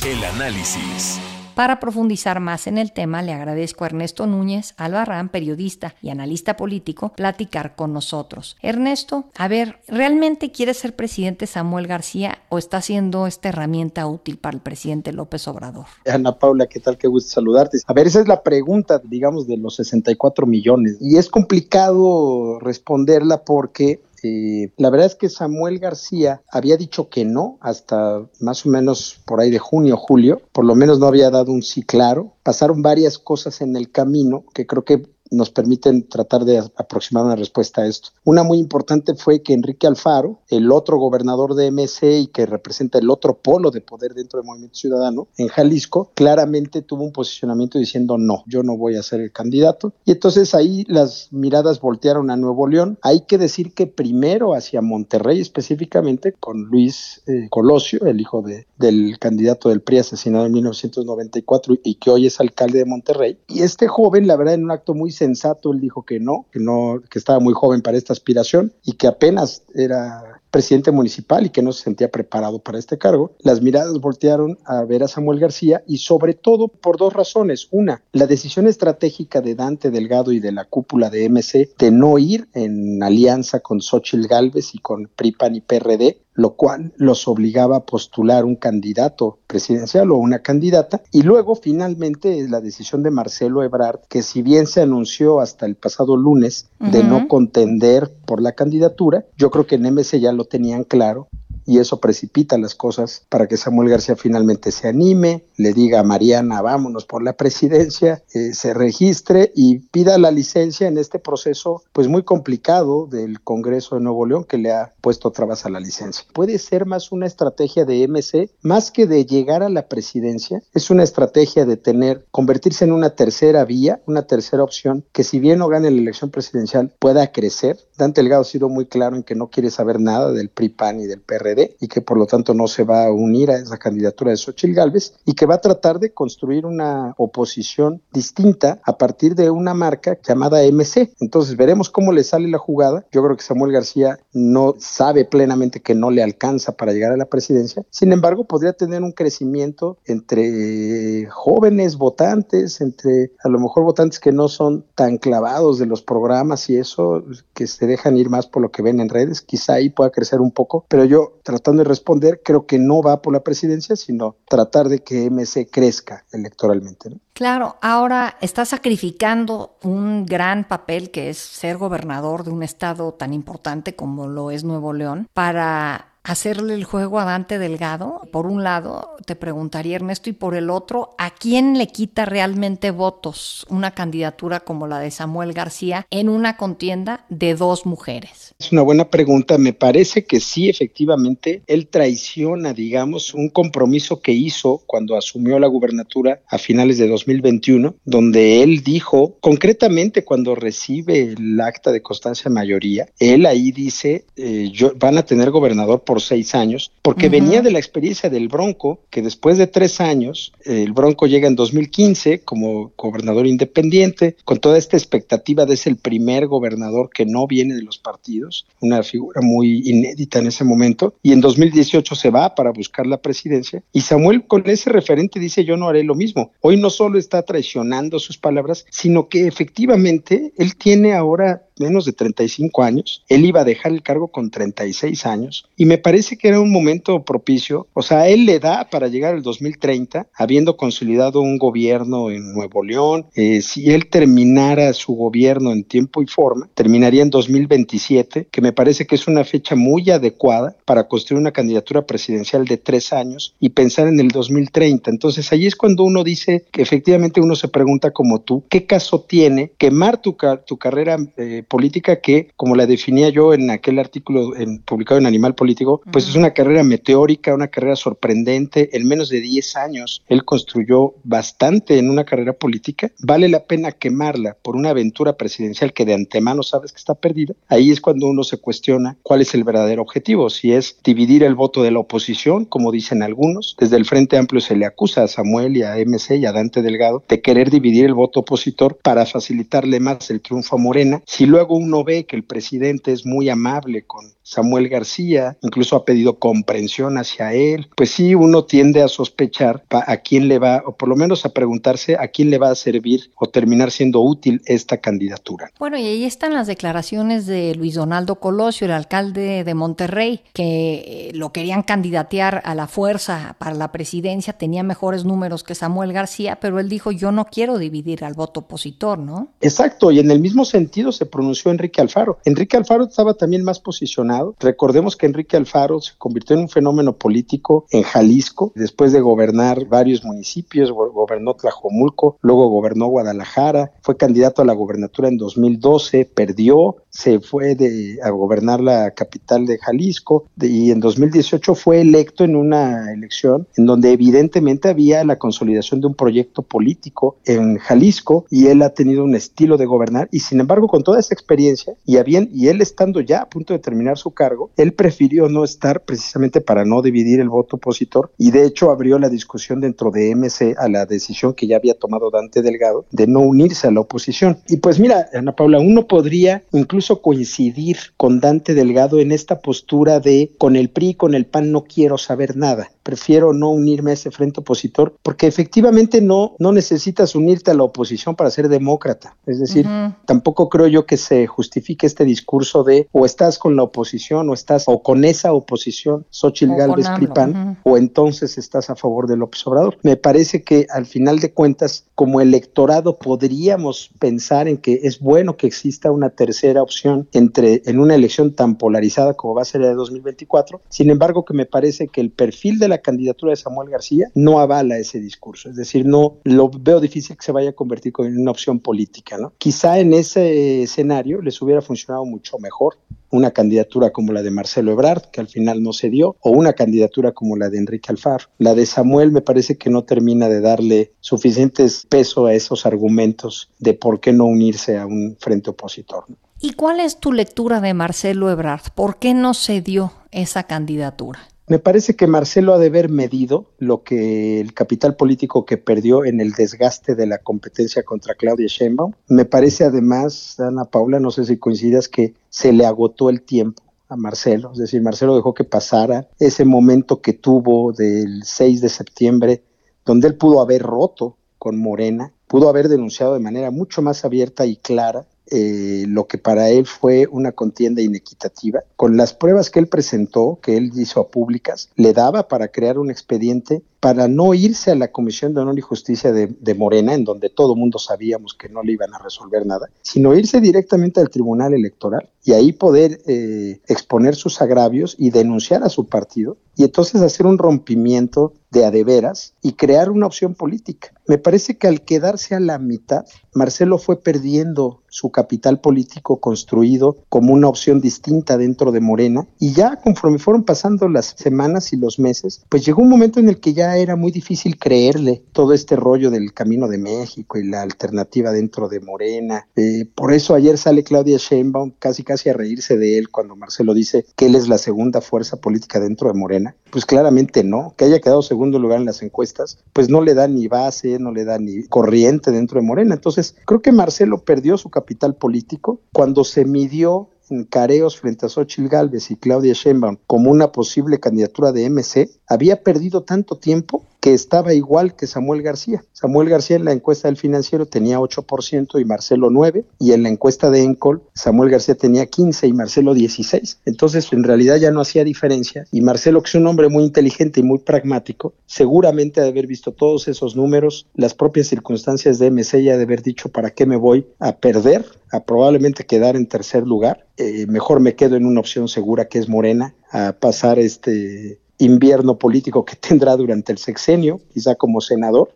El 0.05 0.23
análisis. 0.25 1.21
Para 1.59 1.81
profundizar 1.81 2.39
más 2.39 2.69
en 2.69 2.79
el 2.79 2.93
tema, 2.93 3.21
le 3.21 3.33
agradezco 3.33 3.83
a 3.83 3.89
Ernesto 3.89 4.29
Núñez 4.29 4.75
Albarrán, 4.77 5.29
periodista 5.29 5.97
y 6.01 6.11
analista 6.11 6.57
político, 6.57 7.13
platicar 7.17 7.75
con 7.75 7.93
nosotros. 7.93 8.57
Ernesto, 8.63 9.25
a 9.37 9.49
ver, 9.49 9.81
¿realmente 9.89 10.53
quiere 10.53 10.73
ser 10.73 10.95
presidente 10.95 11.49
Samuel 11.49 11.89
García 11.89 12.39
o 12.49 12.59
está 12.59 12.81
siendo 12.81 13.27
esta 13.27 13.49
herramienta 13.49 14.07
útil 14.07 14.39
para 14.39 14.55
el 14.55 14.63
presidente 14.63 15.13
López 15.13 15.49
Obrador? 15.49 15.87
Ana 16.07 16.39
Paula, 16.39 16.69
¿qué 16.69 16.79
tal? 16.79 16.97
Qué 16.97 17.09
gusto 17.09 17.29
saludarte. 17.29 17.79
A 17.89 17.93
ver, 17.93 18.07
esa 18.07 18.21
es 18.21 18.29
la 18.29 18.45
pregunta, 18.45 19.03
digamos, 19.03 19.49
de 19.49 19.57
los 19.57 19.75
64 19.75 20.47
millones. 20.47 20.99
Y 21.01 21.17
es 21.17 21.29
complicado 21.29 22.61
responderla 22.61 23.43
porque 23.43 24.01
eh, 24.23 24.73
la 24.77 24.91
verdad 24.91 25.07
es 25.07 25.15
que 25.15 25.29
Samuel 25.29 25.79
García 25.79 26.43
había 26.51 26.77
dicho 26.77 27.09
que 27.09 27.25
no 27.25 27.59
hasta 27.61 28.23
más 28.41 28.67
o 28.67 28.69
menos 28.69 29.21
por 29.25 29.41
ahí 29.41 29.51
de 29.51 29.59
junio, 29.59 29.97
julio, 29.97 30.41
por 30.53 30.65
lo 30.65 30.75
menos 30.75 30.99
no 30.99 31.07
había 31.07 31.31
dado 31.31 31.53
un 31.53 31.63
sí 31.63 31.83
claro. 31.83 32.35
Pasaron 32.43 32.83
varias 32.83 33.19
cosas 33.19 33.61
en 33.61 33.77
el 33.77 33.91
camino 33.91 34.45
que 34.55 34.67
creo 34.67 34.85
que 34.85 35.07
nos 35.31 35.51
permiten 35.51 36.09
tratar 36.09 36.45
de 36.45 36.59
aproximar 36.59 37.25
una 37.25 37.37
respuesta 37.37 37.83
a 37.83 37.87
esto. 37.87 38.11
Una 38.25 38.43
muy 38.43 38.59
importante 38.59 39.15
fue 39.15 39.43
que 39.43 39.55
Enrique 39.55 39.87
Alfaro, 39.87 40.41
el 40.49 40.71
otro 40.73 40.99
gobernador 40.99 41.55
de 41.55 41.71
MC 41.71 42.21
y 42.21 42.27
que 42.29 42.47
representa 42.47 42.99
el 42.99 43.11
otro 43.11 43.39
polo 43.39 43.71
de 43.71 43.81
poder 43.81 44.15
dentro 44.15 44.39
del 44.39 44.47
Movimiento 44.47 44.77
Ciudadano 44.77 45.29
en 45.37 45.49
Jalisco, 45.49 46.11
claramente 46.15 46.83
tuvo 46.83 47.05
un 47.05 47.13
posicionamiento 47.13 47.79
diciendo 47.79 48.19
no, 48.19 48.45
yo 48.47 48.63
no 48.63 48.77
voy 48.77 48.97
a 48.97 49.03
ser 49.03 49.21
el 49.21 49.33
candidato. 49.33 49.93
Y 50.05 50.13
entonces 50.13 50.55
ahí 50.55 50.85
las 50.89 51.29
miradas 51.31 51.81
voltearon 51.81 52.31
a 52.31 52.37
Nuevo 52.37 52.67
León. 52.67 52.99
Hay 53.03 53.23
que 53.23 53.39
decir 53.39 53.75
que 53.75 53.87
primero 53.87 54.55
hacia 54.55 54.81
Monterrey 54.81 55.41
específicamente 55.41 56.33
con 56.33 56.65
Luis 56.65 57.23
eh, 57.27 57.49
Colosio, 57.51 58.07
el 58.07 58.21
hijo 58.21 58.43
de, 58.43 58.67
del 58.79 59.19
candidato 59.19 59.69
del 59.69 59.81
PRI 59.81 59.99
asesinado 59.99 60.47
en 60.47 60.53
1994 60.53 61.77
y 61.83 61.95
que 61.97 62.11
hoy 62.11 62.27
es 62.27 62.41
alcalde 62.41 62.79
de 62.79 62.85
Monterrey. 62.85 63.39
Y 63.49 63.63
este 63.63 63.89
joven, 63.89 64.27
la 64.27 64.37
verdad, 64.37 64.55
en 64.55 64.65
un 64.65 64.71
acto 64.71 64.95
muy 64.95 65.11
sensato, 65.19 65.73
él 65.73 65.81
dijo 65.81 66.05
que 66.05 66.21
no, 66.21 66.47
que 66.53 66.61
no, 66.61 67.03
que 67.11 67.19
estaba 67.19 67.41
muy 67.41 67.55
joven 67.55 67.83
para 67.83 67.99
esta 67.99 68.13
aspiración 68.13 68.73
y 68.85 68.93
que 68.95 69.07
apenas 69.07 69.63
era 69.75 70.41
presidente 70.51 70.91
municipal 70.91 71.47
y 71.47 71.51
que 71.51 71.63
no 71.63 71.73
se 71.73 71.85
sentía 71.85 72.11
preparado 72.11 72.59
para 72.59 72.79
este 72.79 72.99
cargo. 72.99 73.33
Las 73.41 73.61
miradas 73.61 73.99
voltearon 74.01 74.59
a 74.65 74.83
ver 74.85 75.03
a 75.03 75.09
Samuel 75.09 75.41
García 75.41 75.83
y 75.87 75.99
sobre 75.99 76.35
todo 76.35 76.69
por 76.69 76.97
dos 76.97 77.13
razones. 77.13 77.69
Una, 77.71 78.03
la 78.13 78.27
decisión 78.27 78.67
estratégica 78.67 79.41
de 79.41 79.55
Dante 79.55 79.91
Delgado 79.91 80.33
y 80.33 80.41
de 80.41 80.53
la 80.53 80.65
cúpula 80.65 81.11
de 81.11 81.29
MC 81.29 81.71
de 81.79 81.91
no 81.91 82.19
ir 82.19 82.49
en 82.55 83.03
alianza 83.03 83.61
con 83.61 83.81
Xochitl 83.81 84.27
Galvez 84.27 84.75
y 84.75 84.79
con 84.79 85.11
PRIPAN 85.15 85.57
y 85.57 85.61
PRD 85.61 86.19
lo 86.39 86.51
cual 86.51 86.93
los 86.97 87.27
obligaba 87.27 87.79
a 87.79 87.85
postular 87.85 88.45
un 88.45 88.55
candidato 88.55 89.41
presidencial 89.49 90.13
o 90.13 90.19
una 90.19 90.39
candidata. 90.39 91.03
Y 91.11 91.23
luego, 91.23 91.57
finalmente, 91.57 92.49
la 92.49 92.61
decisión 92.61 93.03
de 93.03 93.11
Marcelo 93.11 93.65
Ebrard, 93.65 94.03
que 94.09 94.23
si 94.23 94.43
bien 94.43 94.69
se 94.69 94.81
anunció 94.81 95.41
hasta 95.41 95.67
el 95.67 95.75
pasado 95.75 96.17
lunes 96.17 96.71
de 96.79 97.03
no 97.03 97.27
contender 97.27 98.09
por 98.25 98.41
la 98.41 98.53
candidatura, 98.53 99.27
yo 99.37 99.51
creo 99.51 99.67
que 99.67 99.75
en 99.75 99.93
MC 99.93 100.21
ya 100.21 100.31
lo 100.31 100.45
tenían 100.45 100.85
claro 100.85 101.27
y 101.69 101.79
eso 101.79 102.01
precipita 102.01 102.57
las 102.57 102.75
cosas 102.75 103.27
para 103.29 103.47
que 103.47 103.59
Samuel 103.59 103.91
García 103.91 104.17
finalmente 104.17 104.73
se 104.73 104.89
anime, 104.89 105.45
le 105.59 105.75
diga 105.75 106.01
a 106.01 106.03
Mariana 106.03 106.63
vámonos 106.63 107.05
por 107.05 107.23
la 107.23 107.35
presidencia, 107.35 108.23
eh, 108.33 108.55
se 108.55 108.73
registre 108.73 109.53
y 109.55 109.81
pida 109.81 110.17
la 110.17 110.31
licencia 110.31 110.89
en 110.89 110.97
este 110.97 111.19
proceso 111.19 111.83
pues 111.93 112.09
muy 112.09 112.23
complicado 112.23 113.07
del 113.07 113.43
Congreso 113.43 113.97
de 113.97 114.01
Nuevo 114.01 114.25
León 114.25 114.45
que 114.45 114.57
le 114.57 114.73
ha 114.73 114.95
puesto 115.03 115.31
trabas 115.31 115.67
a 115.67 115.69
la 115.69 115.79
licencia. 115.79 116.25
Puede 116.33 116.59
ser 116.59 116.87
más 116.87 117.13
una 117.13 117.27
estrategia 117.27 117.85
de 117.85 118.09
MC, 118.09 118.51
más 118.63 118.91
que 118.91 119.07
de 119.07 119.27
llegar 119.27 119.63
a 119.63 119.69
la 119.69 119.89
presidencia, 119.89 120.63
es 120.73 120.89
una 120.89 121.03
estrategia 121.03 121.67
de 121.67 121.77
tener, 121.77 122.25
convertirse 122.31 122.87
en 122.87 122.93
una 122.93 123.11
tercera 123.11 123.67
vía, 123.67 124.01
una 124.07 124.23
tercera 124.23 124.65
opción, 124.65 125.05
que 125.13 125.23
si 125.23 125.39
bien 125.39 125.59
no 125.59 125.69
gane 125.69 125.91
la 125.91 126.01
elección 126.01 126.31
presidencial 126.31 126.95
pueda 126.99 127.31
crecer. 127.31 127.79
Dante 127.99 128.23
Delgado 128.23 128.43
ha 128.43 128.45
sido 128.45 128.71
muy 128.71 128.87
claro 128.87 129.17
en 129.17 129.23
que 129.23 129.35
no 129.35 129.49
quiere 129.49 129.71
saber 129.71 130.01
nada 130.01 130.33
del 130.33 130.49
PRI-PAN 130.49 131.01
y 131.01 131.07
del 131.07 131.21
PRD 131.21 131.58
y 131.81 131.89
que 131.89 132.01
por 132.01 132.19
lo 132.19 132.27
tanto 132.27 132.55
no 132.55 132.69
se 132.69 132.85
va 132.85 133.07
a 133.07 133.13
unir 133.13 133.51
a 133.51 133.57
esa 133.57 133.79
candidatura 133.79 134.31
de 134.31 134.37
Xochitl 134.37 134.75
Gálvez 134.75 135.15
y 135.25 135.35
que 135.35 135.47
va 135.47 135.57
a 135.57 135.61
tratar 135.61 135.99
de 135.99 136.13
construir 136.13 136.67
una 136.67 137.15
oposición 137.17 138.03
distinta 138.13 138.81
a 138.85 138.99
partir 138.99 139.35
de 139.35 139.51
una 139.51 139.75
marca 139.75 140.19
llamada 140.27 140.63
MC. 140.63 141.13
Entonces 141.21 141.57
veremos 141.57 141.91
cómo 141.91 142.13
le 142.13 142.25
sale 142.25 142.49
la 142.49 142.59
jugada. 142.59 143.07
Yo 143.13 143.23
creo 143.23 143.37
que 143.37 143.43
Samuel 143.43 143.73
García 143.73 144.19
no 144.33 144.75
sabe 144.79 145.25
plenamente 145.25 145.81
que 145.81 145.95
no 145.95 146.11
le 146.11 146.23
alcanza 146.23 146.73
para 146.77 146.93
llegar 146.93 147.13
a 147.13 147.17
la 147.17 147.27
presidencia. 147.27 147.85
Sin 147.91 148.13
embargo, 148.13 148.45
podría 148.45 148.73
tener 148.73 149.03
un 149.03 149.13
crecimiento 149.13 149.99
entre 150.05 151.27
jóvenes 151.27 151.97
votantes, 151.97 152.81
entre 152.81 153.33
a 153.43 153.49
lo 153.49 153.59
mejor 153.59 153.85
votantes 153.85 154.19
que 154.19 154.33
no 154.33 154.49
son 154.49 154.85
tan 154.95 155.19
clavados 155.19 155.79
de 155.79 155.87
los 155.87 156.03
programas 156.03 156.69
y 156.71 156.77
eso, 156.77 157.25
que 157.55 157.67
se 157.67 157.87
dejan 157.87 158.17
ir 158.17 158.31
más 158.31 158.47
por 158.47 158.63
lo 158.63 158.71
que 158.71 158.83
ven 158.83 159.01
en 159.01 159.09
redes. 159.09 159.43
Quizá 159.43 159.75
ahí 159.75 159.91
pueda 159.91 160.11
crecer 160.11 160.41
un 160.41 160.51
poco, 160.51 160.85
pero 160.89 161.05
yo 161.05 161.39
tratando 161.49 161.83
de 161.83 161.89
responder, 161.89 162.43
creo 162.45 162.67
que 162.67 162.79
no 162.79 163.01
va 163.01 163.23
por 163.23 163.33
la 163.33 163.41
presidencia, 163.41 163.97
sino 163.97 164.37
tratar 164.51 164.91
de 164.91 164.99
que 164.99 165.31
MC 165.31 165.71
crezca 165.71 166.27
electoralmente. 166.31 167.09
Claro, 167.33 167.77
ahora 167.81 168.37
está 168.43 168.67
sacrificando 168.67 169.79
un 169.83 170.27
gran 170.27 170.69
papel 170.69 171.11
que 171.11 171.31
es 171.31 171.39
ser 171.39 171.79
gobernador 171.79 172.45
de 172.45 172.51
un 172.51 172.63
estado 172.63 173.15
tan 173.15 173.33
importante 173.33 173.97
como 173.97 174.27
lo 174.27 174.51
es 174.51 174.63
Nuevo 174.63 174.93
León 174.93 175.27
para 175.33 176.08
hacerle 176.29 176.75
el 176.75 176.85
juego 176.85 177.19
a 177.19 177.25
Dante 177.25 177.59
Delgado, 177.59 178.21
por 178.31 178.47
un 178.47 178.63
lado, 178.63 179.17
te 179.25 179.35
preguntaría 179.35 179.97
Ernesto, 179.97 180.29
y 180.29 180.35
por 180.35 180.55
el 180.55 180.69
otro, 180.69 181.15
¿a 181.17 181.31
quién 181.31 181.79
le 181.79 181.87
quita 181.87 182.27
realmente 182.27 182.91
votos 182.91 183.67
una 183.71 183.93
candidatura 183.93 184.61
como 184.61 184.87
la 184.87 185.01
de 185.01 185.11
Samuel 185.11 185.55
García 185.55 186.07
en 186.11 186.29
una 186.29 186.59
contienda 186.59 187.25
de 187.31 187.55
dos 187.55 187.87
mujeres? 187.87 188.55
Es 188.59 188.73
una 188.73 188.83
buena 188.83 189.09
pregunta. 189.09 189.57
Me 189.57 189.73
parece 189.73 190.25
que 190.25 190.41
sí, 190.41 190.69
efectivamente, 190.69 191.63
él 191.67 191.89
traiciona, 191.89 192.75
digamos, 192.75 193.33
un 193.33 193.49
compromiso 193.49 194.21
que 194.21 194.33
hizo 194.33 194.83
cuando 194.87 195.17
asumió 195.17 195.59
la 195.59 195.67
gubernatura 195.67 196.43
a 196.47 196.59
finales 196.59 196.99
de 196.99 197.09
2021, 197.09 197.95
donde 198.05 198.63
él 198.63 198.83
dijo, 198.83 199.39
concretamente 199.41 200.25
cuando 200.25 200.55
recibe 200.55 201.21
el 201.21 201.59
acta 201.61 201.91
de 201.91 202.03
constancia 202.03 202.51
mayoría, 202.51 203.09
él 203.19 203.47
ahí 203.47 203.73
dice, 203.73 204.27
eh, 204.37 204.69
yo, 204.73 204.93
van 204.97 205.17
a 205.17 205.25
tener 205.25 205.51
gobernador 205.51 206.05
por 206.05 206.18
por 206.19 206.23
seis 206.23 206.57
años, 206.57 206.91
porque 207.03 207.29
venía 207.29 207.63
de 207.63 207.71
la 207.71 207.79
experiencia 207.79 208.29
del 208.29 208.49
Bronco, 208.49 208.99
que 209.09 209.23
después 209.23 209.57
de 209.57 209.69
tres 209.69 210.01
años, 210.01 210.53
el 210.65 210.93
Bronco 210.93 211.29
llega 211.29 211.47
en 211.47 211.55
2015 211.55 212.41
como 212.41 212.93
gobernador 212.97 213.47
independiente, 213.47 214.35
con 214.45 214.59
toda 214.59 214.79
esta 214.79 214.97
expectativa 214.97 215.65
de 215.65 215.77
ser 215.77 215.93
el 215.93 215.99
primer 215.99 216.49
gobernador 216.49 217.09
que 217.15 217.25
no 217.25 217.47
viene 217.47 217.75
de 217.75 217.83
los 217.83 217.99
partidos, 217.99 218.67
una 218.81 219.05
figura 219.05 219.41
muy 219.43 219.89
inédita 219.89 220.41
en 220.41 220.49
ese 220.49 220.65
momento, 220.65 221.15
y 221.23 221.31
en 221.31 221.41
2018 221.41 222.17
se 222.17 222.31
va 222.31 222.57
para 222.57 222.73
buscar 222.73 223.07
la 223.07 223.19
presidencia, 223.19 223.85
y 223.93 224.01
Samuel 224.01 224.45
con 224.47 224.69
ese 224.69 224.91
referente 224.91 225.39
dice 225.39 225.65
yo 225.65 225.77
no 225.77 225.89
haré 225.89 226.03
lo 226.03 226.17
mismo. 226.17 226.51
Hoy 226.63 226.77
no 226.77 226.91
solo 226.91 227.17
está 227.17 227.43
traicionando 227.43 228.19
sus 228.19 228.39
palabras, 228.39 228.87
sino 228.91 229.29
que 229.29 229.47
efectivamente 229.47 230.53
él 230.59 230.75
tiene 230.75 231.15
ahora 231.15 231.68
menos 231.81 232.05
de 232.05 232.13
35 232.13 232.83
años, 232.83 233.25
él 233.29 233.45
iba 233.45 233.61
a 233.61 233.65
dejar 233.65 233.93
el 233.93 234.03
cargo 234.03 234.29
con 234.29 234.51
36 234.51 235.27
años 235.27 235.69
y 235.77 235.85
me 235.85 235.99
parece 235.99 236.37
que 236.37 236.49
era 236.49 236.61
un 236.61 236.71
momento 236.71 237.25
propicio, 237.25 237.87
o 237.95 238.03
sea, 238.03 238.29
él 238.29 238.47
le 238.47 238.59
da 238.59 238.89
para 238.91 239.09
llegar 239.09 239.35
al 239.35 239.43
2030, 239.43 240.29
habiendo 240.35 240.77
consolidado 240.77 241.41
un 241.41 241.59
gobierno 241.59 242.31
en 242.31 242.53
Nuevo 242.53 242.83
León, 242.83 243.27
eh, 243.35 243.63
si 243.63 243.91
él 243.91 244.09
terminara 244.09 244.93
su 244.93 245.15
gobierno 245.15 245.73
en 245.73 245.85
tiempo 245.85 246.23
y 246.23 246.27
forma, 246.27 246.69
terminaría 246.75 247.23
en 247.23 247.31
2027, 247.31 248.49
que 248.51 248.61
me 248.61 248.73
parece 248.73 249.07
que 249.07 249.15
es 249.15 249.29
una 249.29 249.45
fecha 249.45 249.75
muy 249.75 250.11
adecuada 250.11 250.77
para 250.85 251.09
construir 251.09 251.41
una 251.41 251.53
candidatura 251.53 252.07
presidencial 252.07 252.65
de 252.65 252.77
tres 252.77 253.13
años 253.13 253.55
y 253.61 253.71
pensar 253.71 254.09
en 254.09 254.21
el 254.21 254.29
2030. 254.29 255.11
Entonces 255.11 255.53
ahí 255.53 255.67
es 255.67 255.77
cuando 255.77 256.05
uno 256.05 256.25
dice 256.25 256.65
que 256.71 256.83
efectivamente 256.83 257.41
uno 257.41 257.55
se 257.55 257.69
pregunta 257.69 258.11
como 258.11 258.41
tú, 258.41 258.65
¿qué 258.69 258.87
caso 258.87 259.21
tiene 259.21 259.73
quemar 259.79 260.21
tu, 260.21 260.37
tu 260.67 260.77
carrera 260.77 261.19
eh, 261.37 261.63
política 261.69 262.21
que, 262.21 262.51
como 262.57 262.75
la 262.75 262.87
definía 262.87 263.29
yo 263.29 263.55
en 263.55 263.71
aquel 263.71 263.99
artículo 263.99 264.57
en, 264.57 264.81
publicado 264.81 265.21
en 265.21 265.27
Animal 265.27 265.55
Político, 265.55 266.03
pues 266.11 266.29
es 266.29 266.35
una 266.35 266.53
carrera 266.53 266.83
meteórica, 266.83 267.55
una 267.55 267.69
carrera 267.69 267.97
sorprendente. 267.97 268.97
En 268.97 269.07
menos 269.07 269.29
de 269.29 269.41
10 269.41 269.77
años 269.77 270.23
él 270.27 270.45
construyó 270.45 271.15
bastante 271.25 271.99
en 271.99 272.11
una 272.11 272.25
carrera 272.25 272.53
política. 272.53 273.11
Vale 273.21 273.49
la 273.49 273.65
pena 273.65 273.93
quemarla 273.93 274.57
por 274.63 274.77
una 274.77 274.91
aventura 274.91 275.37
presidencial 275.37 275.93
que 275.93 276.05
de 276.05 276.15
antemano 276.15 276.63
sabes 276.63 276.93
que 276.93 276.99
está 276.99 277.15
perdida. 277.15 277.55
Ahí 277.69 277.91
es 277.91 278.01
cuando 278.01 278.27
uno 278.27 278.45
se 278.45 278.59
cuestiona 278.59 279.17
cuál 279.23 279.43
es 279.43 279.55
el 279.55 279.65
verdadero 279.65 280.03
objetivo, 280.03 280.51
si 280.51 280.73
es 280.73 280.99
dividir 281.05 281.43
el 281.43 281.55
voto 281.55 281.83
de 281.83 281.91
la 281.91 282.01
oposición, 282.01 282.65
como 282.65 282.93
dicen 282.93 283.23
algunos. 283.23 283.77
Desde 283.79 283.97
el 283.97 284.05
Frente 284.05 284.37
Amplio 284.37 284.61
se 284.61 284.77
le 284.77 284.87
acusa 284.87 285.25
a 285.25 285.29
Samuel 285.29 285.77
y 285.77 285.83
a 285.83 285.97
MC 285.97 286.37
y 286.37 286.47
a 286.47 286.53
Dante 286.53 286.83
Delgado 286.83 287.23
de 287.29 287.41
querer 287.41 287.71
dividir 287.71 288.05
el 288.05 288.15
voto 288.15 288.41
opositor 288.41 288.99
para 289.03 289.27
facilitarle 289.27 290.01
más 290.01 290.31
el 290.31 290.41
triunfo 290.41 290.77
a 290.77 290.79
Morena. 290.79 291.23
Si 291.27 291.47
lo 291.47 291.58
luego 291.59 291.75
uno 291.75 292.05
ve 292.05 292.25
que 292.25 292.37
el 292.37 292.45
presidente 292.45 293.11
es 293.11 293.27
muy 293.27 293.49
amable 293.49 294.07
con 294.07 294.33
Samuel 294.49 294.89
García, 294.89 295.59
incluso 295.61 295.95
ha 295.95 296.07
pedido 296.07 296.39
comprensión 296.39 297.19
hacia 297.19 297.53
él, 297.53 297.89
pues 297.95 298.11
sí, 298.13 298.35
uno 298.35 298.65
tiende 298.65 299.03
a 299.03 299.09
sospechar 299.09 299.85
a 299.91 300.17
quién 300.17 300.49
le 300.49 300.59
va, 300.59 300.83
o 300.87 300.97
por 300.97 301.11
lo 301.11 301.17
menos 301.17 301.45
a 301.45 301.51
preguntarse 301.51 302.17
a 302.17 302.29
quién 302.29 302.49
le 302.49 302.57
va 302.57 302.71
a 302.71 302.75
servir 302.75 303.31
o 303.37 303.51
terminar 303.51 303.91
siendo 303.91 304.23
útil 304.23 304.63
esta 304.65 304.97
candidatura. 304.97 305.71
Bueno, 305.79 305.99
y 305.99 306.07
ahí 306.07 306.25
están 306.25 306.55
las 306.55 306.67
declaraciones 306.67 307.45
de 307.45 307.75
Luis 307.75 307.95
Donaldo 307.95 308.37
Colosio, 308.37 308.87
el 308.87 308.93
alcalde 308.93 309.65
de 309.65 309.75
Monterrey, 309.75 310.41
que 310.55 311.29
eh, 311.29 311.31
lo 311.35 311.53
querían 311.53 311.83
candidatear 311.83 312.63
a 312.65 312.75
la 312.75 312.87
fuerza 312.87 313.57
para 313.59 313.75
la 313.75 313.93
presidencia, 313.93 314.55
tenía 314.55 314.83
mejores 314.83 315.27
números 315.27 315.63
que 315.63 315.75
Samuel 315.75 316.15
García, 316.15 316.59
pero 316.59 316.81
él 316.81 316.89
dijo, 316.89 317.13
yo 317.13 317.33
no 317.33 317.45
quiero 317.45 317.77
dividir 317.77 318.25
al 318.25 318.33
voto 318.33 318.61
opositor, 318.61 319.19
¿no? 319.19 319.49
Exacto, 319.61 320.11
y 320.11 320.21
en 320.21 320.31
el 320.31 320.41
mismo 320.41 320.65
sentido 320.65 321.13
se 321.13 321.27
pronunció 321.27 321.71
Enrique 321.71 322.01
Alfaro. 322.01 322.39
Enrique 322.47 322.79
Alfaro 322.79 323.05
estaba 323.05 323.35
también 323.35 323.63
más 323.63 323.79
posicionado. 323.79 324.38
Recordemos 324.61 325.17
que 325.17 325.27
Enrique 325.27 325.57
Alfaro 325.57 326.01
se 326.01 326.13
convirtió 326.19 326.57
en 326.57 326.63
un 326.63 326.69
fenómeno 326.69 327.17
político 327.17 327.87
en 327.91 328.03
Jalisco, 328.03 328.73
después 328.75 329.13
de 329.13 329.21
gobernar 329.21 329.87
varios 329.87 330.25
municipios, 330.25 330.91
gobernó 330.93 331.55
Tlajomulco, 331.55 332.39
luego 332.41 332.69
gobernó 332.69 333.07
Guadalajara, 333.07 333.93
fue 334.03 334.17
candidato 334.17 334.63
a 334.63 334.65
la 334.65 334.73
gobernatura 334.73 335.29
en 335.29 335.37
2012, 335.37 336.25
perdió, 336.25 336.97
se 337.11 337.41
fue 337.41 337.77
a 338.23 338.31
gobernar 338.31 338.81
la 338.81 339.11
capital 339.13 339.67
de 339.67 339.79
Jalisco 339.79 340.47
y 340.61 340.91
en 340.91 341.01
2018 341.01 341.75
fue 341.75 342.01
electo 342.01 342.45
en 342.45 342.57
una 342.57 343.13
elección 343.13 343.67
en 343.77 343.87
donde 343.87 344.13
evidentemente 344.13 344.89
había 344.89 345.25
la 345.25 345.39
consolidación 345.39 346.01
de 346.01 346.09
un 346.09 346.15
proyecto 346.15 346.63
político 346.63 347.37
en 347.45 347.79
Jalisco 347.79 348.47
y 348.51 348.67
él 348.67 348.83
ha 348.83 348.91
tenido 348.91 349.25
un 349.25 349.35
estilo 349.35 349.77
de 349.77 349.87
gobernar 349.87 350.29
y 350.31 350.41
sin 350.41 350.61
embargo 350.61 350.89
con 350.89 351.03
toda 351.03 351.21
esa 351.21 351.35
experiencia 351.35 351.95
y, 352.05 352.23
bien, 352.23 352.51
y 352.53 352.69
él 352.69 352.81
estando 352.81 353.21
ya 353.21 353.43
a 353.43 353.49
punto 353.49 353.73
de 353.73 353.79
terminar 353.79 354.19
su 354.19 354.28
cargo, 354.31 354.71
él 354.77 354.93
prefirió 354.93 355.49
no 355.49 355.65
estar 355.65 356.05
precisamente 356.05 356.61
para 356.61 356.85
no 356.85 357.03
dividir 357.03 357.41
el 357.41 357.49
voto 357.49 357.77
opositor 357.77 358.31
y 358.39 358.51
de 358.51 358.65
hecho 358.65 358.91
abrió 358.91 359.19
la 359.19 359.29
discusión 359.29 359.81
dentro 359.81 360.11
de 360.11 360.35
MC 360.35 360.75
a 360.79 360.89
la 360.89 361.07
decisión 361.07 361.55
que 361.55 361.67
ya 361.67 361.77
había 361.77 361.95
tomado 361.95 362.31
Dante 362.31 362.63
Delgado 362.63 363.07
de 363.11 363.27
no 363.27 363.41
unirse 363.41 363.87
a 363.87 363.91
la 363.91 364.01
oposición. 364.01 364.59
Y 364.69 364.79
pues 364.79 364.99
mira, 364.99 365.29
Ana 365.33 365.55
Paula, 365.55 365.79
uno 365.79 366.07
podría 366.07 366.63
incluso 366.73 367.23
coincidir 367.23 367.99
con 368.17 368.41
Dante 368.41 368.75
Delgado 368.75 369.19
en 369.19 369.33
esta 369.33 369.61
postura 369.61 370.21
de 370.21 370.51
con 370.59 370.77
el 370.77 370.91
PRI, 370.91 371.15
con 371.15 371.35
el 371.35 371.47
PAN 371.47 371.73
no 371.73 371.85
quiero 371.85 372.19
saber 372.19 372.57
nada 372.57 372.91
prefiero 373.09 373.55
no 373.55 373.71
unirme 373.71 374.11
a 374.11 374.15
ese 374.15 374.31
frente 374.31 374.61
opositor, 374.61 375.15
porque 375.23 375.47
efectivamente 375.47 376.21
no, 376.21 376.57
no 376.59 376.73
necesitas 376.73 377.35
unirte 377.35 377.71
a 377.71 377.75
la 377.75 377.85
oposición 377.85 378.37
para 378.37 378.51
ser 378.51 378.69
demócrata. 378.69 379.35
Es 379.47 379.59
decir, 379.59 379.87
tampoco 380.27 380.69
creo 380.69 380.89
yo 380.89 381.07
que 381.07 381.17
se 381.17 381.47
justifique 381.47 382.07
este 382.07 382.27
discurso 382.27 382.85
de 382.85 383.09
o 383.13 383.25
estás 383.25 383.59
con 383.59 383.77
la 383.77 383.85
oposición 383.85 384.51
o 384.51 384.53
estás 384.53 384.85
o 384.89 385.03
con 385.03 385.25
esa 385.25 385.55
oposición, 385.55 386.27
Xochitl 386.29 386.75
Galvez 386.75 387.09
Pripan, 387.17 387.78
o 387.89 387.97
entonces 387.97 388.59
estás 388.59 388.91
a 388.91 388.97
favor 388.97 389.27
del 389.27 389.39
López 389.39 389.67
Obrador. 389.67 389.99
Me 390.03 390.17
parece 390.17 390.63
que 390.63 390.87
al 390.91 391.07
final 391.07 391.39
de 391.39 391.53
cuentas, 391.53 392.07
como 392.15 392.41
electorado, 392.41 393.19
podríamos 393.19 394.11
pensar 394.19 394.69
en 394.69 394.79
que 394.79 395.01
es 395.05 395.21
bueno 395.21 395.57
que 395.57 395.67
exista 395.67 396.11
una 396.11 396.31
tercera 396.31 396.83
opción 396.83 397.29
entre 397.33 397.83
en 397.87 397.99
una 397.99 398.15
elección 398.15 398.55
tan 398.55 398.77
polarizada 398.77 399.35
como 399.35 399.55
va 399.55 399.63
a 399.63 399.65
ser 399.65 399.81
la 399.81 399.89
de 399.89 399.95
2024. 399.95 400.83
Sin 400.89 401.11
embargo, 401.11 401.45
que 401.45 401.55
me 401.55 401.67
parece 401.67 402.09
que 402.09 402.21
el 402.21 402.31
perfil 402.31 402.79
de 402.79 402.89
la 402.89 402.99
candidatura 402.99 403.51
de 403.51 403.57
Samuel 403.57 403.91
García 403.91 404.29
no 404.35 404.61
avala 404.61 404.99
ese 404.99 405.21
discurso, 405.21 405.71
es 405.71 405.77
decir, 405.77 406.07
no 406.07 406.37
lo 406.45 406.69
veo 406.69 407.01
difícil 407.01 407.37
que 407.37 407.45
se 407.45 407.53
vaya 407.53 407.71
a 407.71 407.75
convertir 407.75 408.13
en 408.19 408.41
una 408.41 408.51
opción 408.51 408.81
política, 408.81 409.39
¿no? 409.39 409.53
Quizá 409.59 409.99
en 409.99 410.13
ese 410.13 410.83
escenario 410.83 411.41
les 411.43 411.61
hubiera 411.63 411.83
funcionado 411.83 412.25
mucho 412.25 412.59
mejor 412.59 412.97
una 413.31 413.51
candidatura 413.51 414.11
como 414.11 414.33
la 414.33 414.43
de 414.43 414.51
Marcelo 414.51 414.93
Ebrard, 414.93 415.31
que 415.31 415.41
al 415.41 415.49
final 415.49 415.83
no 415.83 415.93
se 415.93 416.11
dio, 416.11 416.37
o 416.41 416.51
una 416.51 416.73
candidatura 416.73 417.33
como 417.33 417.57
la 417.57 417.69
de 417.69 417.79
Enrique 417.79 418.11
Alfaro. 418.11 418.47
La 418.59 418.75
de 418.75 418.87
Samuel 418.87 419.33
me 419.33 419.41
parece 419.41 419.77
que 419.77 419.91
no 419.91 420.05
termina 420.05 420.49
de 420.49 420.61
darle 420.61 421.13
suficientes 421.21 422.07
peso 422.09 422.47
a 422.47 422.55
esos 422.55 422.87
argumentos 422.87 423.71
de 423.79 423.95
por 423.95 424.21
qué 424.21 424.33
no 424.33 424.47
unirse 424.47 424.99
a 424.99 425.07
un 425.07 425.37
frente 425.39 425.71
opositor. 425.71 426.25
¿Y 426.61 426.73
cuál 426.73 427.01
es 427.01 427.19
tu 427.19 427.33
lectura 427.33 427.81
de 427.81 427.95
Marcelo 427.95 428.51
Ebrard? 428.51 428.91
¿Por 428.95 429.19
qué 429.19 429.33
no 429.35 429.55
se 429.55 429.81
dio 429.81 430.13
esa 430.33 430.65
candidatura? 430.65 431.41
Me 431.69 431.79
parece 431.79 432.17
que 432.17 432.27
Marcelo 432.27 432.73
ha 432.73 432.79
de 432.79 432.87
haber 432.87 433.11
medido 433.11 433.67
lo 433.79 434.03
que 434.03 434.59
el 434.59 434.73
capital 434.73 435.17
político 435.17 435.67
que 435.67 435.77
perdió 435.77 436.25
en 436.25 436.41
el 436.41 436.53
desgaste 436.53 437.15
de 437.15 437.27
la 437.27 437.39
competencia 437.39 438.03
contra 438.05 438.35
Claudia 438.35 438.69
Sheinbaum. 438.69 439.13
Me 439.29 439.45
parece 439.45 439.85
además, 439.85 440.59
Ana 440.59 440.87
Paula, 440.87 441.21
no 441.21 441.31
sé 441.31 441.45
si 441.45 441.59
coincidas, 441.59 442.09
que 442.09 442.35
se 442.49 442.73
le 442.73 442.87
agotó 442.87 443.29
el 443.29 443.43
tiempo 443.43 443.83
a 444.09 444.17
Marcelo, 444.17 444.73
es 444.73 444.79
decir, 444.79 445.03
Marcelo 445.03 445.37
dejó 445.37 445.53
que 445.53 445.65
pasara 445.65 446.29
ese 446.39 446.65
momento 446.65 447.21
que 447.21 447.35
tuvo 447.35 447.93
del 447.93 448.43
6 448.43 448.81
de 448.81 448.89
septiembre, 448.89 449.63
donde 450.07 450.29
él 450.29 450.37
pudo 450.37 450.63
haber 450.63 450.83
roto 450.83 451.37
con 451.59 451.79
Morena, 451.79 452.33
pudo 452.47 452.71
haber 452.71 452.89
denunciado 452.89 453.35
de 453.35 453.41
manera 453.41 453.71
mucho 453.71 454.01
más 454.01 454.25
abierta 454.25 454.65
y 454.65 454.77
clara 454.77 455.27
eh, 455.51 456.05
lo 456.07 456.27
que 456.27 456.39
para 456.39 456.71
él 456.71 456.87
fue 456.87 457.27
una 457.31 457.53
contienda 457.53 458.03
inequitativa. 458.03 458.81
Con 458.97 459.17
las 459.17 459.35
pruebas 459.35 459.71
que 459.71 459.79
él 459.79 459.89
presentó, 459.89 460.59
que 460.63 460.77
él 460.77 460.93
hizo 460.97 461.21
a 461.21 461.29
públicas, 461.29 461.91
le 461.97 462.13
daba 462.13 462.49
para 462.49 462.69
crear 462.69 462.99
un 462.99 463.11
expediente 463.11 463.83
para 464.01 464.29
no 464.29 464.55
irse 464.55 464.91
a 464.91 464.95
la 464.95 465.11
Comisión 465.11 465.55
de 465.55 465.61
Honor 465.61 465.79
y 465.79 465.83
Justicia 465.83 466.33
de, 466.33 466.75
Morena, 466.75 467.15
en 467.15 467.25
donde 467.25 467.51
todo 467.51 467.75
mundo 467.75 467.99
sabíamos 467.99 468.55
que 468.55 468.69
no 468.69 468.83
le 468.83 468.93
iban 468.93 469.13
a 469.15 469.19
resolver 469.19 469.67
nada, 469.67 469.89
sino 470.03 470.35
irse 470.35 470.61
directamente 470.61 471.21
al 471.21 471.31
Tribunal 471.31 471.75
Electoral 471.75 472.29
y 472.45 472.53
ahí 472.53 472.73
poder 472.73 473.21
eh, 473.27 473.81
exponer 473.89 474.37
sus 474.37 474.63
agravios 474.63 475.17
y 475.19 475.31
denunciar 475.31 475.83
a 475.83 475.89
su 475.89 476.07
partido 476.07 476.57
y 476.77 476.85
entonces 476.85 477.21
hacer 477.23 477.45
un 477.45 477.59
rompimiento 477.59 478.53
de 478.71 478.85
adeveras 478.85 479.55
y 479.63 479.73
crear 479.73 480.11
una 480.11 480.27
opción 480.27 480.55
política. 480.55 481.13
Me 481.27 481.39
parece 481.39 481.77
que 481.77 481.89
al 481.89 482.03
quedarse 482.03 482.55
a 482.55 482.61
la 482.61 482.79
mitad, 482.79 483.25
Marcelo 483.53 483.99
fue 483.99 484.21
perdiendo 484.21 485.03
su 485.09 485.31
capital 485.31 485.81
político 485.81 486.39
construido 486.39 487.17
como 487.29 487.53
una 487.53 487.69
opción 487.69 488.01
distinta 488.01 488.57
dentro 488.57 488.93
de 488.93 489.01
Morena 489.01 489.47
y 489.59 489.73
ya 489.73 489.97
conforme 489.97 490.39
fueron 490.39 490.65
pasando 490.65 491.09
las 491.09 491.35
semanas 491.37 491.93
y 491.93 491.97
los 491.97 492.19
meses, 492.19 492.65
pues 492.69 492.85
llegó 492.85 493.03
un 493.03 493.09
momento 493.09 493.41
en 493.41 493.49
el 493.49 493.59
que 493.59 493.75
ya 493.75 493.88
era 493.97 494.17
muy 494.17 494.31
difícil 494.31 494.79
creerle 494.79 495.43
todo 495.53 495.73
este 495.73 495.97
rollo 495.97 496.31
del 496.31 496.53
camino 496.53 496.89
de 496.89 496.99
México 496.99 497.59
y 497.59 497.67
la 497.67 497.83
alternativa 497.83 498.53
dentro 498.53 498.89
de 498.89 499.01
Morena. 499.01 499.67
Eh, 499.77 500.07
por 500.15 500.33
eso 500.33 500.55
ayer 500.55 500.79
sale 500.79 501.05
Claudia 501.05 501.39
Sheinbaum 501.39 501.93
casi 501.99 502.23
casi 502.23 502.51
a 502.51 502.53
reírse 502.53 502.97
de 502.97 503.19
él 503.19 503.31
cuando 503.31 503.57
Marcelo 503.57 503.95
dice 503.95 504.27
que 504.37 504.47
él 504.47 504.55
es 504.55 504.69
la 504.69 504.79
segunda 504.79 505.21
fuerza 505.21 505.57
política 505.57 506.01
dentro 506.01 506.29
de 506.29 506.39
Morena. 506.39 506.77
Pues 506.91 507.05
claramente 507.05 507.65
no, 507.65 507.95
que 507.97 508.05
haya 508.05 508.21
quedado 508.21 508.43
segundo 508.43 508.79
lugar 508.79 508.99
en 509.01 509.07
las 509.07 509.23
encuestas, 509.23 509.79
pues 509.93 510.09
no 510.09 510.21
le 510.21 510.35
da 510.35 510.49
ni 510.49 510.69
base, 510.69 511.19
no 511.19 511.33
le 511.33 511.45
da 511.45 511.59
ni 511.59 511.85
corriente 511.85 512.51
dentro 512.51 512.81
de 512.81 512.87
Morena. 512.87 513.15
Entonces, 513.15 513.57
creo 513.67 513.83
que 513.83 513.93
Marcelo 513.93 514.45
perdió 514.45 514.79
su 514.79 514.91
capital 514.91 515.37
político 515.37 516.01
cuando 516.13 516.45
se 516.45 516.65
midió 516.65 517.31
careos 517.69 518.19
frente 518.19 518.47
a 518.47 518.49
Xochitl 518.49 518.89
Gálvez 518.89 519.31
y 519.31 519.37
Claudia 519.37 519.73
Sheinbaum 519.73 520.19
como 520.27 520.51
una 520.51 520.73
posible 520.73 521.21
candidatura 521.21 521.73
de 521.73 521.89
MC, 521.89 522.31
había 522.47 522.83
perdido 522.83 523.23
tanto 523.23 523.57
tiempo 523.57 524.05
que 524.21 524.35
estaba 524.35 524.75
igual 524.75 525.15
que 525.15 525.27
Samuel 525.27 525.63
García. 525.63 526.05
Samuel 526.13 526.49
García 526.49 526.77
en 526.77 526.85
la 526.85 526.93
encuesta 526.93 527.29
del 527.29 527.37
financiero 527.37 527.87
tenía 527.87 528.19
8% 528.19 529.01
y 529.01 529.05
Marcelo 529.05 529.51
9%, 529.51 529.85
y 529.99 530.13
en 530.13 530.23
la 530.23 530.29
encuesta 530.29 530.71
de 530.71 530.83
Encol 530.83 531.23
Samuel 531.35 531.71
García 531.71 531.95
tenía 531.95 532.29
15% 532.29 532.69
y 532.69 532.73
Marcelo 532.73 533.15
16%. 533.15 533.79
Entonces 533.85 534.33
en 534.33 534.45
realidad 534.45 534.77
ya 534.77 534.91
no 534.91 535.01
hacía 535.01 535.25
diferencia 535.25 535.87
y 535.93 536.01
Marcelo, 536.01 536.43
que 536.43 536.49
es 536.49 536.55
un 536.55 536.67
hombre 536.67 536.89
muy 536.89 537.05
inteligente 537.05 537.61
y 537.61 537.63
muy 537.63 537.79
pragmático, 537.79 538.55
seguramente 538.67 539.41
de 539.41 539.49
haber 539.49 539.67
visto 539.67 539.93
todos 539.93 540.29
esos 540.29 540.57
números, 540.57 541.07
las 541.15 541.35
propias 541.35 541.69
circunstancias 541.69 542.39
de 542.39 542.51
MC 542.51 542.83
ya 542.83 542.97
de 542.97 543.05
haber 543.05 543.23
dicho 543.23 543.49
para 543.49 543.71
qué 543.71 543.87
me 543.87 543.97
voy 543.97 544.27
a 544.39 544.57
perder, 544.57 545.05
a 545.31 545.41
probablemente 545.41 546.07
quedar 546.07 546.37
en 546.37 546.47
tercer 546.47 546.85
lugar, 546.87 547.27
eh, 547.37 547.67
mejor 547.67 548.01
me 548.01 548.15
quedo 548.15 548.37
en 548.37 548.47
una 548.47 548.61
opción 548.61 548.89
segura 548.89 549.29
que 549.29 549.39
es 549.39 549.49
Morena, 549.49 549.95
a 550.11 550.33
pasar 550.33 550.79
este 550.79 551.61
invierno 551.79 552.39
político 552.39 552.85
que 552.85 552.97
tendrá 553.09 553.37
durante 553.37 553.73
el 553.73 553.79
sexenio, 553.79 554.41
quizá 554.53 554.75
como 554.75 555.01
senador, 555.01 555.53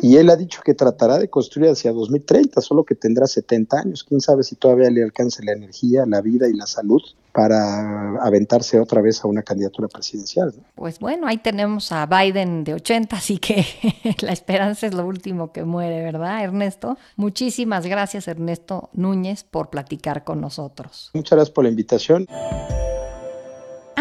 y 0.00 0.16
él 0.16 0.30
ha 0.30 0.36
dicho 0.36 0.60
que 0.64 0.74
tratará 0.74 1.18
de 1.18 1.28
construir 1.28 1.70
hacia 1.70 1.92
2030, 1.92 2.60
solo 2.60 2.84
que 2.84 2.94
tendrá 2.94 3.26
70 3.26 3.78
años, 3.78 4.04
quién 4.04 4.20
sabe 4.20 4.42
si 4.42 4.56
todavía 4.56 4.90
le 4.90 5.02
alcance 5.02 5.44
la 5.44 5.52
energía, 5.52 6.04
la 6.06 6.20
vida 6.20 6.48
y 6.48 6.54
la 6.54 6.66
salud 6.66 7.02
para 7.32 8.18
aventarse 8.22 8.78
otra 8.78 9.00
vez 9.00 9.24
a 9.24 9.28
una 9.28 9.42
candidatura 9.42 9.88
presidencial. 9.88 10.52
Pues 10.74 10.98
bueno, 10.98 11.26
ahí 11.26 11.38
tenemos 11.38 11.90
a 11.90 12.06
Biden 12.06 12.62
de 12.64 12.74
80, 12.74 13.16
así 13.16 13.38
que 13.38 13.64
la 14.20 14.32
esperanza 14.32 14.86
es 14.86 14.94
lo 14.94 15.06
último 15.06 15.52
que 15.52 15.64
muere, 15.64 16.02
¿verdad, 16.02 16.44
Ernesto? 16.44 16.98
Muchísimas 17.16 17.86
gracias, 17.86 18.28
Ernesto 18.28 18.90
Núñez, 18.92 19.44
por 19.44 19.70
platicar 19.70 20.24
con 20.24 20.40
nosotros. 20.40 21.10
Muchas 21.14 21.36
gracias 21.36 21.54
por 21.54 21.64
la 21.64 21.70
invitación. 21.70 22.26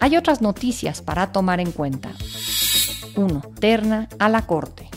Hay 0.00 0.16
otras 0.16 0.42
noticias 0.42 1.02
para 1.02 1.32
tomar 1.32 1.60
en 1.60 1.72
cuenta. 1.72 2.10
1. 3.16 3.42
Terna 3.60 4.08
a 4.18 4.28
la 4.28 4.46
Corte. 4.46 4.90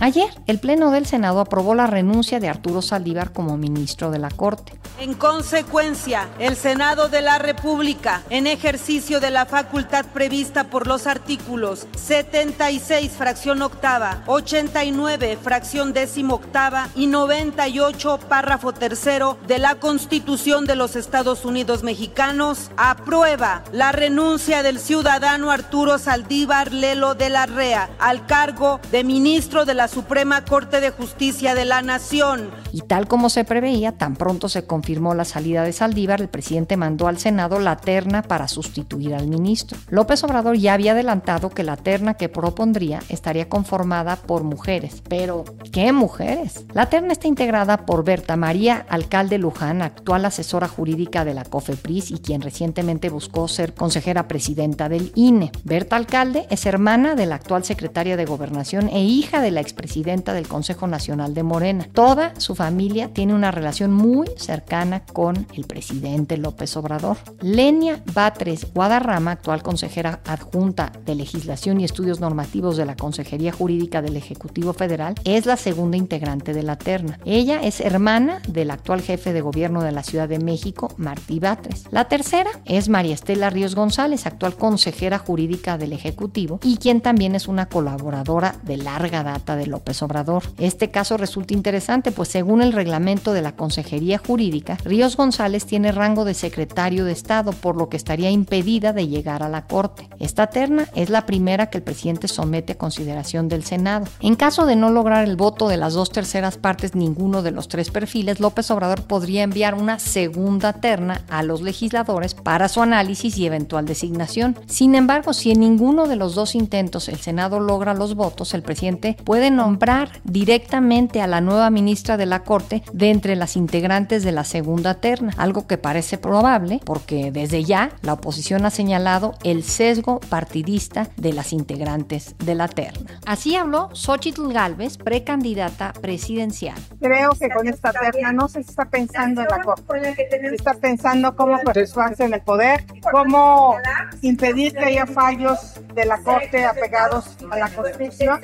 Ayer, 0.00 0.28
el 0.46 0.58
Pleno 0.58 0.90
del 0.90 1.06
Senado 1.06 1.40
aprobó 1.40 1.74
la 1.74 1.86
renuncia 1.86 2.40
de 2.40 2.48
Arturo 2.48 2.82
Saldívar 2.82 3.32
como 3.32 3.56
ministro 3.56 4.10
de 4.10 4.18
la 4.18 4.30
Corte. 4.30 4.81
En 5.02 5.14
consecuencia, 5.14 6.28
el 6.38 6.54
Senado 6.54 7.08
de 7.08 7.22
la 7.22 7.40
República, 7.40 8.22
en 8.30 8.46
ejercicio 8.46 9.18
de 9.18 9.32
la 9.32 9.46
facultad 9.46 10.04
prevista 10.04 10.70
por 10.70 10.86
los 10.86 11.08
artículos 11.08 11.88
76, 11.96 13.10
fracción 13.10 13.62
octava, 13.62 14.22
89, 14.26 15.38
fracción 15.42 15.92
décimo 15.92 16.36
octava 16.36 16.88
y 16.94 17.08
98, 17.08 18.20
párrafo 18.28 18.72
tercero 18.72 19.38
de 19.48 19.58
la 19.58 19.74
Constitución 19.74 20.66
de 20.66 20.76
los 20.76 20.94
Estados 20.94 21.44
Unidos 21.44 21.82
mexicanos, 21.82 22.70
aprueba 22.76 23.64
la 23.72 23.90
renuncia 23.90 24.62
del 24.62 24.78
ciudadano 24.78 25.50
Arturo 25.50 25.98
Saldívar 25.98 26.72
Lelo 26.72 27.16
de 27.16 27.28
la 27.28 27.46
REA 27.46 27.90
al 27.98 28.24
cargo 28.26 28.78
de 28.92 29.02
ministro 29.02 29.64
de 29.64 29.74
la 29.74 29.88
Suprema 29.88 30.44
Corte 30.44 30.80
de 30.80 30.90
Justicia 30.90 31.56
de 31.56 31.64
la 31.64 31.82
Nación. 31.82 32.52
Y 32.70 32.82
tal 32.82 33.08
como 33.08 33.30
se 33.30 33.42
preveía, 33.42 33.98
tan 33.98 34.14
pronto 34.14 34.48
se 34.48 34.64
confirmó 34.64 34.91
la 34.92 35.24
salida 35.24 35.64
de 35.64 35.72
Saldívar, 35.72 36.20
el 36.20 36.28
presidente 36.28 36.76
mandó 36.76 37.08
al 37.08 37.18
Senado 37.18 37.58
la 37.58 37.76
terna 37.76 38.22
para 38.22 38.48
sustituir 38.48 39.14
al 39.14 39.26
ministro. 39.26 39.78
López 39.88 40.22
Obrador 40.24 40.56
ya 40.56 40.74
había 40.74 40.92
adelantado 40.92 41.50
que 41.50 41.64
la 41.64 41.76
terna 41.76 42.14
que 42.14 42.28
propondría 42.28 43.00
estaría 43.08 43.48
conformada 43.48 44.16
por 44.16 44.44
mujeres. 44.44 45.02
Pero, 45.08 45.44
¿qué 45.72 45.92
mujeres? 45.92 46.64
La 46.74 46.86
terna 46.86 47.12
está 47.12 47.28
integrada 47.28 47.78
por 47.78 48.04
Berta 48.04 48.36
María 48.36 48.84
Alcalde 48.88 49.38
Luján, 49.38 49.82
actual 49.82 50.24
asesora 50.24 50.68
jurídica 50.68 51.24
de 51.24 51.34
la 51.34 51.44
COFEPRIS 51.44 52.10
y 52.10 52.18
quien 52.18 52.42
recientemente 52.42 53.08
buscó 53.08 53.48
ser 53.48 53.74
consejera 53.74 54.28
presidenta 54.28 54.88
del 54.88 55.12
INE. 55.14 55.52
Berta 55.64 55.96
Alcalde 55.96 56.46
es 56.50 56.66
hermana 56.66 57.14
de 57.14 57.26
la 57.26 57.36
actual 57.36 57.64
secretaria 57.64 58.16
de 58.16 58.24
Gobernación 58.24 58.88
e 58.88 59.02
hija 59.02 59.40
de 59.40 59.50
la 59.50 59.60
expresidenta 59.60 60.34
del 60.34 60.48
Consejo 60.48 60.86
Nacional 60.86 61.34
de 61.34 61.42
Morena. 61.42 61.88
Toda 61.92 62.38
su 62.38 62.54
familia 62.54 63.12
tiene 63.12 63.34
una 63.34 63.50
relación 63.50 63.92
muy 63.92 64.28
cercana 64.36 64.81
con 65.12 65.46
el 65.54 65.64
presidente 65.64 66.36
López 66.36 66.76
Obrador. 66.76 67.16
Lenia 67.40 68.02
Batres 68.12 68.66
Guadarrama, 68.74 69.32
actual 69.32 69.62
consejera 69.62 70.20
adjunta 70.26 70.90
de 71.06 71.14
Legislación 71.14 71.80
y 71.80 71.84
Estudios 71.84 72.18
Normativos 72.18 72.76
de 72.76 72.84
la 72.84 72.96
Consejería 72.96 73.52
Jurídica 73.52 74.02
del 74.02 74.16
Ejecutivo 74.16 74.72
Federal, 74.72 75.14
es 75.24 75.46
la 75.46 75.56
segunda 75.56 75.96
integrante 75.96 76.52
de 76.52 76.64
la 76.64 76.76
terna. 76.76 77.20
Ella 77.24 77.62
es 77.62 77.80
hermana 77.80 78.42
del 78.48 78.72
actual 78.72 79.02
jefe 79.02 79.32
de 79.32 79.40
gobierno 79.40 79.82
de 79.84 79.92
la 79.92 80.02
Ciudad 80.02 80.28
de 80.28 80.40
México, 80.40 80.92
Martí 80.96 81.38
Batres. 81.38 81.84
La 81.92 82.08
tercera 82.08 82.50
es 82.64 82.88
María 82.88 83.14
Estela 83.14 83.50
Ríos 83.50 83.76
González, 83.76 84.26
actual 84.26 84.56
consejera 84.56 85.18
jurídica 85.18 85.78
del 85.78 85.92
Ejecutivo 85.92 86.58
y 86.64 86.78
quien 86.78 87.00
también 87.00 87.36
es 87.36 87.46
una 87.46 87.66
colaboradora 87.66 88.56
de 88.64 88.78
larga 88.78 89.22
data 89.22 89.54
de 89.54 89.68
López 89.68 90.02
Obrador. 90.02 90.42
Este 90.58 90.90
caso 90.90 91.16
resulta 91.16 91.54
interesante, 91.54 92.10
pues 92.10 92.28
según 92.28 92.62
el 92.62 92.72
reglamento 92.72 93.32
de 93.32 93.42
la 93.42 93.52
Consejería 93.52 94.18
Jurídica, 94.18 94.71
Ríos 94.84 95.16
González 95.16 95.66
tiene 95.66 95.92
rango 95.92 96.24
de 96.24 96.34
secretario 96.34 97.04
de 97.04 97.12
Estado, 97.12 97.52
por 97.52 97.76
lo 97.76 97.88
que 97.88 97.96
estaría 97.96 98.30
impedida 98.30 98.92
de 98.92 99.08
llegar 99.08 99.42
a 99.42 99.48
la 99.48 99.66
Corte. 99.66 100.08
Esta 100.18 100.48
terna 100.48 100.88
es 100.94 101.10
la 101.10 101.26
primera 101.26 101.70
que 101.70 101.78
el 101.78 101.84
presidente 101.84 102.28
somete 102.28 102.72
a 102.72 102.78
consideración 102.78 103.48
del 103.48 103.64
Senado. 103.64 104.06
En 104.20 104.36
caso 104.36 104.66
de 104.66 104.76
no 104.76 104.90
lograr 104.90 105.24
el 105.26 105.36
voto 105.36 105.68
de 105.68 105.76
las 105.76 105.94
dos 105.94 106.10
terceras 106.10 106.56
partes 106.56 106.94
ninguno 106.94 107.42
de 107.42 107.50
los 107.50 107.68
tres 107.68 107.90
perfiles, 107.90 108.40
López 108.40 108.70
Obrador 108.70 109.02
podría 109.02 109.42
enviar 109.42 109.74
una 109.74 109.98
segunda 109.98 110.72
terna 110.74 111.22
a 111.28 111.42
los 111.42 111.62
legisladores 111.62 112.34
para 112.34 112.68
su 112.68 112.82
análisis 112.82 113.36
y 113.38 113.46
eventual 113.46 113.86
designación. 113.86 114.58
Sin 114.66 114.94
embargo, 114.94 115.32
si 115.32 115.52
en 115.52 115.60
ninguno 115.60 116.06
de 116.06 116.16
los 116.16 116.34
dos 116.34 116.54
intentos 116.54 117.08
el 117.08 117.18
Senado 117.18 117.60
logra 117.60 117.94
los 117.94 118.14
votos, 118.14 118.54
el 118.54 118.62
presidente 118.62 119.16
puede 119.24 119.50
nombrar 119.50 120.20
directamente 120.24 121.20
a 121.20 121.26
la 121.26 121.40
nueva 121.40 121.70
ministra 121.70 122.16
de 122.16 122.26
la 122.26 122.44
Corte 122.44 122.82
de 122.92 123.10
entre 123.10 123.36
las 123.36 123.56
integrantes 123.56 124.24
de 124.24 124.32
la 124.32 124.44
segunda 124.52 124.94
terna, 125.00 125.32
algo 125.38 125.66
que 125.66 125.78
parece 125.78 126.18
probable 126.18 126.80
porque 126.84 127.30
desde 127.32 127.64
ya 127.64 127.90
la 128.02 128.12
oposición 128.12 128.66
ha 128.66 128.70
señalado 128.70 129.34
el 129.44 129.64
sesgo 129.64 130.20
partidista 130.20 131.08
de 131.16 131.32
las 131.32 131.54
integrantes 131.54 132.34
de 132.38 132.54
la 132.54 132.68
terna. 132.68 133.18
Así 133.24 133.56
habló 133.56 133.88
Xochitl 133.94 134.52
Galvez, 134.52 134.98
precandidata 134.98 135.94
presidencial. 135.94 136.76
Creo 137.00 137.30
que 137.30 137.48
con 137.48 137.66
esta 137.66 137.92
terna 137.92 138.32
no 138.32 138.46
se 138.46 138.60
está 138.60 138.84
pensando 138.84 139.40
en 139.40 139.48
la 139.48 139.62
Corte, 139.62 140.14
se 140.14 140.54
está 140.54 140.74
pensando 140.74 141.34
cómo 141.34 141.58
perpetuarse 141.60 142.24
en 142.24 142.34
el 142.34 142.42
poder, 142.42 142.84
cómo 143.10 143.76
impedir 144.20 144.74
que 144.74 144.84
haya 144.84 145.06
fallos 145.06 145.80
de 145.94 146.04
la 146.04 146.18
Corte 146.18 146.66
apegados 146.66 147.38
a 147.50 147.56
la 147.56 147.70
Constitución, 147.70 148.40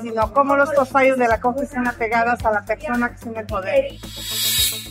sino 0.00 0.32
cómo 0.32 0.56
los 0.56 0.88
fallos 0.88 1.18
de 1.18 1.28
la 1.28 1.38
Corte 1.38 1.64
están 1.64 1.86
apegados 1.86 2.42
a 2.46 2.50
la 2.50 2.64
persona 2.64 3.10
que 3.10 3.14
está 3.16 3.28
en 3.28 3.36
el 3.36 3.46
poder. 3.46 3.84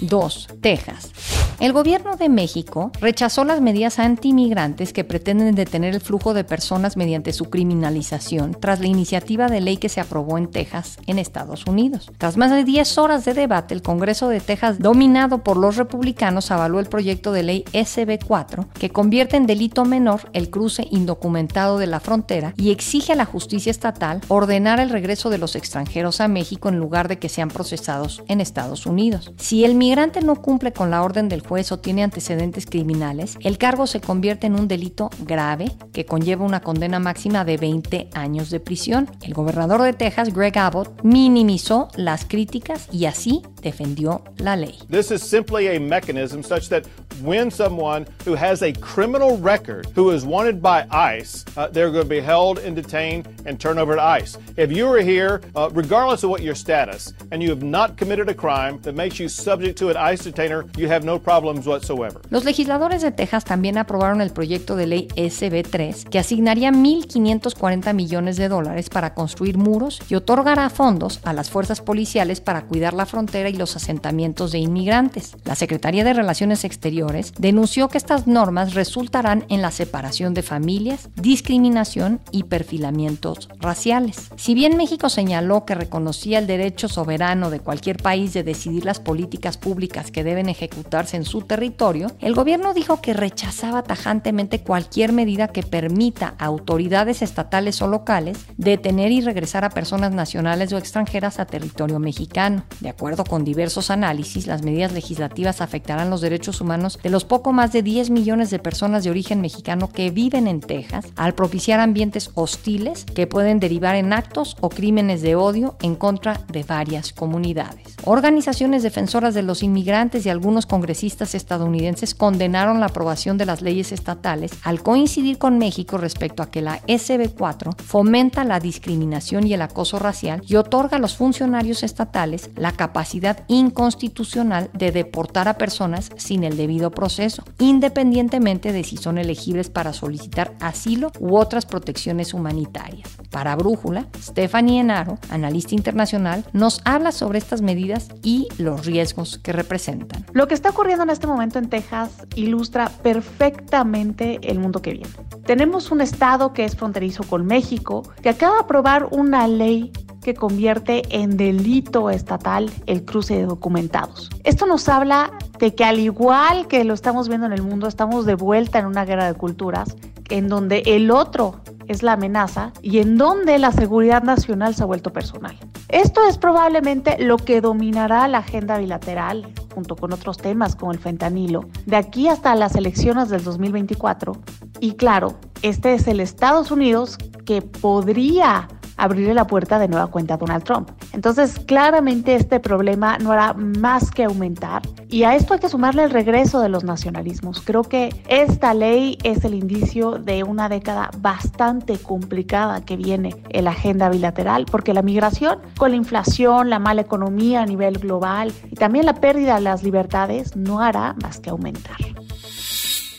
2. 0.03 0.47
Texas. 0.61 1.42
El 1.59 1.71
gobierno 1.71 2.17
de 2.17 2.29
México 2.29 2.91
rechazó 2.99 3.43
las 3.43 3.61
medidas 3.61 3.99
antimigrantes 3.99 4.91
que 4.91 5.03
pretenden 5.03 5.55
detener 5.55 5.93
el 5.93 6.01
flujo 6.01 6.33
de 6.33 6.43
personas 6.43 6.97
mediante 6.97 7.31
su 7.31 7.45
criminalización 7.45 8.57
tras 8.59 8.79
la 8.79 8.87
iniciativa 8.87 9.47
de 9.47 9.61
ley 9.61 9.77
que 9.77 9.87
se 9.87 10.01
aprobó 10.01 10.37
en 10.37 10.49
Texas, 10.49 10.97
en 11.07 11.19
Estados 11.19 11.65
Unidos. 11.65 12.11
Tras 12.17 12.37
más 12.37 12.51
de 12.51 12.63
10 12.63 12.97
horas 12.97 13.23
de 13.23 13.33
debate, 13.33 13.73
el 13.73 13.81
Congreso 13.81 14.29
de 14.29 14.39
Texas, 14.39 14.79
dominado 14.79 15.43
por 15.43 15.57
los 15.57 15.77
republicanos, 15.77 16.51
avaló 16.51 16.79
el 16.79 16.87
proyecto 16.87 17.31
de 17.31 17.43
ley 17.43 17.65
SB4 17.71 18.67
que 18.73 18.89
convierte 18.89 19.37
en 19.37 19.45
delito 19.45 19.85
menor 19.85 20.29
el 20.33 20.49
cruce 20.49 20.87
indocumentado 20.91 21.77
de 21.77 21.87
la 21.87 21.99
frontera 21.99 22.53
y 22.57 22.71
exige 22.71 23.13
a 23.13 23.15
la 23.15 23.25
justicia 23.25 23.71
estatal 23.71 24.21
ordenar 24.27 24.79
el 24.79 24.89
regreso 24.89 25.29
de 25.29 25.37
los 25.37 25.55
extranjeros 25.55 26.19
a 26.19 26.27
México 26.27 26.69
en 26.69 26.79
lugar 26.79 27.07
de 27.07 27.19
que 27.19 27.29
sean 27.29 27.49
procesados 27.49 28.23
en 28.27 28.41
Estados 28.41 28.85
Unidos. 28.85 29.31
Si 29.37 29.63
el 29.63 29.75
migrante 29.75 30.21
no 30.21 30.41
cumple 30.41 30.73
con 30.73 30.89
la 30.89 31.03
orden 31.03 31.29
del 31.29 31.42
juez, 31.47 31.71
o 31.71 31.79
tiene 31.79 32.03
antecedentes 32.03 32.65
criminales, 32.65 33.37
el 33.41 33.57
cargo 33.57 33.87
se 33.87 34.01
convierte 34.01 34.47
en 34.47 34.55
un 34.55 34.67
delito 34.67 35.09
grave 35.19 35.71
que 35.91 36.05
conlleva 36.05 36.45
una 36.45 36.61
condena 36.61 36.99
máxima 36.99 37.45
de 37.45 37.57
20 37.57 38.09
años 38.13 38.49
de 38.49 38.59
prisión. 38.59 39.09
El 39.21 39.33
gobernador 39.33 39.81
de 39.81 39.93
Texas, 39.93 40.33
Greg 40.33 40.57
Abbott, 40.57 41.03
minimizó 41.03 41.89
las 41.95 42.25
críticas 42.25 42.87
y 42.91 43.05
así 43.05 43.41
defendió 43.61 44.23
la 44.37 44.55
ley. 44.55 44.77
This 44.89 45.11
is 45.11 45.21
simply 45.21 45.75
a 45.75 45.79
mechanism 45.79 46.43
such 46.43 46.69
that 46.69 46.83
when 47.21 47.49
someone 47.49 48.05
who 48.25 48.35
has 48.35 48.61
a 48.61 48.73
criminal 48.73 49.37
record 49.37 49.87
who 49.95 50.11
is 50.11 50.25
wanted 50.25 50.61
by 50.61 50.85
ICE, 50.89 51.45
uh, 51.57 51.67
they're 51.67 51.91
going 51.91 52.03
to 52.03 52.09
be 52.09 52.19
held 52.19 52.59
and 52.59 52.75
detained 52.75 53.27
and 53.45 53.59
turned 53.59 53.79
over 53.79 53.95
to 53.95 54.01
ICE. 54.01 54.37
If 54.57 54.71
you 54.71 54.87
are 54.87 54.99
here, 54.99 55.41
uh, 55.55 55.69
regardless 55.73 56.23
of 56.23 56.29
what 56.29 56.41
your 56.41 56.55
status, 56.55 57.13
and 57.31 57.41
you 57.41 57.49
have 57.49 57.63
not 57.63 57.97
committed 57.97 58.29
a 58.29 58.33
crime 58.33 58.81
that 58.81 58.95
makes 58.95 59.19
you 59.19 59.27
subject 59.27 59.77
to 59.79 59.89
an 59.89 59.97
ICE 59.97 60.23
detainer, 60.23 60.65
you 60.77 60.87
have 60.87 61.03
no 61.03 61.19
problems 61.33 61.65
whatsoever. 61.65 62.21
Los 62.29 62.45
legisladores 62.45 63.01
de 63.01 63.11
Texas 63.11 63.43
también 63.43 63.77
aprobaron 63.77 64.21
el 64.21 64.31
proyecto 64.31 64.75
de 64.75 64.87
ley 64.87 65.07
SB3 65.15 66.03
que 66.09 66.19
asignaría 66.19 66.71
1.540 66.71 67.93
millones 67.93 68.37
de 68.37 68.49
dólares 68.49 68.89
para 68.89 69.13
construir 69.13 69.57
muros 69.57 69.99
y 70.09 70.15
otorgará 70.15 70.69
fondos 70.69 71.19
a 71.23 71.33
las 71.33 71.49
fuerzas 71.49 71.81
policiales 71.81 72.39
para 72.41 72.63
cuidar 72.63 72.93
la 72.93 73.05
frontera 73.05 73.49
y 73.49 73.53
los 73.53 73.75
asentamientos 73.75 74.51
de 74.51 74.59
inmigrantes. 74.59 75.35
La 75.43 75.55
Secretaría 75.55 76.03
de 76.03 76.13
Relaciones 76.13 76.63
Exteriores 76.63 77.33
denunció 77.39 77.87
que 77.87 77.97
estas 77.97 78.27
normas 78.27 78.73
resultarán 78.75 79.45
en 79.49 79.61
la 79.61 79.71
separación 79.71 80.33
de 80.33 80.43
familias, 80.43 81.09
discriminación 81.15 82.19
y 82.31 82.43
perfilamientos 82.43 83.49
raciales. 83.59 84.29
Si 84.35 84.53
bien 84.53 84.77
México 84.77 85.09
señaló 85.09 85.65
que 85.65 85.75
reconocía 85.75 86.39
el 86.39 86.47
derecho 86.47 86.87
soberano 86.87 87.49
de 87.49 87.59
cualquier 87.59 87.97
país 87.97 88.33
de 88.33 88.43
decidir 88.43 88.85
las 88.85 88.99
políticas 88.99 89.57
públicas 89.57 90.11
que 90.11 90.23
deben 90.23 90.49
ejecutarse 90.49 91.17
en 91.17 91.22
su 91.25 91.41
territorio, 91.41 92.11
el 92.19 92.33
gobierno 92.33 92.73
dijo 92.73 93.01
que 93.01 93.13
rechazaba 93.13 93.83
tajantemente 93.83 94.61
cualquier 94.61 95.11
medida 95.11 95.47
que 95.47 95.63
permita 95.63 96.35
a 96.37 96.45
autoridades 96.45 97.21
estatales 97.21 97.81
o 97.81 97.87
locales 97.87 98.39
detener 98.57 99.11
y 99.11 99.21
regresar 99.21 99.65
a 99.65 99.69
personas 99.69 100.11
nacionales 100.11 100.71
o 100.73 100.77
extranjeras 100.77 101.39
a 101.39 101.45
territorio 101.45 101.99
mexicano. 101.99 102.63
De 102.79 102.89
acuerdo 102.89 103.23
con 103.23 103.43
diversos 103.43 103.89
análisis, 103.89 104.47
las 104.47 104.63
medidas 104.63 104.93
legislativas 104.93 105.61
afectarán 105.61 106.09
los 106.09 106.21
derechos 106.21 106.61
humanos 106.61 106.99
de 107.01 107.09
los 107.09 107.25
poco 107.25 107.53
más 107.53 107.71
de 107.71 107.83
10 107.83 108.09
millones 108.09 108.49
de 108.49 108.59
personas 108.59 109.03
de 109.03 109.09
origen 109.09 109.41
mexicano 109.41 109.89
que 109.89 110.11
viven 110.11 110.47
en 110.47 110.59
Texas 110.59 111.05
al 111.15 111.33
propiciar 111.33 111.79
ambientes 111.79 112.31
hostiles 112.35 113.05
que 113.05 113.27
pueden 113.27 113.59
derivar 113.59 113.95
en 113.95 114.13
actos 114.13 114.57
o 114.61 114.69
crímenes 114.69 115.21
de 115.21 115.35
odio 115.35 115.75
en 115.81 115.95
contra 115.95 116.41
de 116.51 116.63
varias 116.63 117.13
comunidades. 117.13 117.95
Organizaciones 118.05 118.83
defensoras 118.83 119.33
de 119.33 119.43
los 119.43 119.63
inmigrantes 119.63 120.25
y 120.25 120.29
algunos 120.29 120.65
congresistas 121.13 121.35
estadounidenses 121.35 122.15
condenaron 122.15 122.79
la 122.79 122.87
aprobación 122.87 123.37
de 123.37 123.45
las 123.45 123.61
leyes 123.61 123.91
estatales 123.91 124.51
al 124.63 124.81
coincidir 124.81 125.37
con 125.37 125.59
México 125.59 125.99
respecto 125.99 126.41
a 126.41 126.49
que 126.49 126.63
la 126.63 126.81
SB4 126.87 127.75
fomenta 127.79 128.43
la 128.43 128.59
discriminación 128.59 129.45
y 129.45 129.53
el 129.53 129.61
acoso 129.61 129.99
racial 129.99 130.41
y 130.47 130.55
otorga 130.55 130.97
a 130.97 130.99
los 130.99 131.15
funcionarios 131.15 131.83
estatales 131.83 132.49
la 132.55 132.71
capacidad 132.71 133.43
inconstitucional 133.47 134.71
de 134.73 134.91
deportar 134.91 135.47
a 135.47 135.59
personas 135.59 136.09
sin 136.15 136.43
el 136.43 136.57
debido 136.57 136.89
proceso, 136.89 137.43
independientemente 137.59 138.71
de 138.71 138.83
si 138.83 138.97
son 138.97 139.19
elegibles 139.19 139.69
para 139.69 139.93
solicitar 139.93 140.55
asilo 140.61 141.11
u 141.19 141.37
otras 141.37 141.67
protecciones 141.67 142.33
humanitarias. 142.33 143.07
Para 143.29 143.55
Brújula, 143.55 144.07
Stephanie 144.19 144.79
Enaro, 144.79 145.19
analista 145.29 145.75
internacional, 145.75 146.43
nos 146.53 146.81
habla 146.85 147.11
sobre 147.11 147.37
estas 147.37 147.61
medidas 147.61 148.07
y 148.23 148.47
los 148.57 148.87
riesgos 148.87 149.37
que 149.37 149.53
representan. 149.53 150.25
Lo 150.33 150.47
que 150.47 150.55
está 150.55 150.69
ocurriendo 150.69 151.02
en 151.03 151.09
este 151.09 151.27
momento 151.27 151.59
en 151.59 151.69
Texas 151.69 152.25
ilustra 152.35 152.89
perfectamente 152.89 154.39
el 154.41 154.59
mundo 154.59 154.81
que 154.81 154.93
viene. 154.93 155.09
Tenemos 155.45 155.91
un 155.91 156.01
estado 156.01 156.53
que 156.53 156.65
es 156.65 156.75
fronterizo 156.75 157.23
con 157.23 157.45
México, 157.45 158.03
que 158.21 158.29
acaba 158.29 158.55
de 158.55 158.61
aprobar 158.61 159.07
una 159.11 159.47
ley 159.47 159.91
que 160.23 160.33
convierte 160.33 161.03
en 161.09 161.37
delito 161.37 162.09
estatal 162.09 162.71
el 162.85 163.03
cruce 163.03 163.35
de 163.35 163.45
documentados. 163.45 164.29
Esto 164.43 164.65
nos 164.65 164.87
habla 164.87 165.31
de 165.59 165.75
que 165.75 165.83
al 165.83 165.99
igual 165.99 166.67
que 166.67 166.83
lo 166.85 166.93
estamos 166.93 167.27
viendo 167.27 167.45
en 167.45 167.53
el 167.53 167.61
mundo, 167.61 167.87
estamos 167.87 168.25
de 168.25 168.35
vuelta 168.35 168.79
en 168.79 168.85
una 168.85 169.05
guerra 169.05 169.25
de 169.25 169.33
culturas, 169.33 169.95
en 170.29 170.47
donde 170.47 170.83
el 170.85 171.11
otro 171.11 171.61
es 171.87 172.03
la 172.03 172.13
amenaza 172.13 172.71
y 172.81 172.99
en 172.99 173.17
donde 173.17 173.57
la 173.59 173.71
seguridad 173.71 174.23
nacional 174.23 174.75
se 174.75 174.83
ha 174.83 174.85
vuelto 174.85 175.11
personal. 175.11 175.57
Esto 175.89 176.21
es 176.27 176.37
probablemente 176.37 177.17
lo 177.19 177.37
que 177.37 177.61
dominará 177.61 178.27
la 178.27 178.39
agenda 178.39 178.77
bilateral 178.77 179.53
junto 179.73 179.95
con 179.95 180.13
otros 180.13 180.37
temas 180.37 180.75
como 180.75 180.91
el 180.91 180.99
fentanilo, 180.99 181.65
de 181.85 181.95
aquí 181.95 182.27
hasta 182.27 182.55
las 182.55 182.75
elecciones 182.75 183.29
del 183.29 183.43
2024. 183.43 184.33
Y 184.79 184.93
claro, 184.93 185.35
este 185.61 185.93
es 185.93 186.07
el 186.07 186.19
Estados 186.19 186.71
Unidos 186.71 187.17
que 187.45 187.61
podría 187.61 188.67
abrirle 188.97 189.33
la 189.33 189.47
puerta 189.47 189.79
de 189.79 189.87
nueva 189.87 190.07
cuenta 190.07 190.35
a 190.35 190.37
Donald 190.37 190.63
Trump. 190.63 190.89
Entonces, 191.13 191.59
claramente 191.59 192.35
este 192.35 192.59
problema 192.59 193.17
no 193.17 193.31
hará 193.31 193.53
más 193.53 194.11
que 194.11 194.23
aumentar 194.23 194.81
y 195.09 195.23
a 195.23 195.35
esto 195.35 195.53
hay 195.53 195.59
que 195.59 195.69
sumarle 195.69 196.03
el 196.03 196.11
regreso 196.11 196.59
de 196.59 196.69
los 196.69 196.83
nacionalismos. 196.83 197.61
Creo 197.61 197.83
que 197.83 198.09
esta 198.27 198.73
ley 198.73 199.17
es 199.23 199.45
el 199.45 199.53
indicio 199.53 200.13
de 200.13 200.43
una 200.43 200.69
década 200.69 201.11
bastante 201.17 201.97
complicada 201.97 202.81
que 202.81 202.97
viene 202.97 203.35
en 203.49 203.65
la 203.65 203.71
agenda 203.71 204.09
bilateral, 204.09 204.65
porque 204.65 204.93
la 204.93 205.01
migración 205.01 205.59
con 205.77 205.91
la 205.91 205.97
inflación, 205.97 206.69
la 206.69 206.79
mala 206.79 207.01
economía 207.01 207.61
a 207.61 207.65
nivel 207.65 207.99
global 207.99 208.51
y 208.71 208.75
también 208.75 209.05
la 209.05 209.15
pérdida 209.15 209.55
de 209.55 209.61
las 209.61 209.83
libertades 209.83 210.55
no 210.55 210.79
hará 210.79 211.15
más 211.21 211.39
que 211.39 211.49
aumentar. 211.49 211.97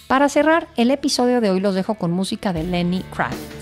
Para 0.06 0.28
cerrar 0.28 0.68
el 0.76 0.90
episodio 0.90 1.40
de 1.40 1.50
hoy 1.50 1.60
los 1.60 1.74
dejo 1.74 1.94
con 1.94 2.12
música 2.12 2.52
de 2.52 2.62
Lenny 2.62 3.02
Kravitz. 3.14 3.53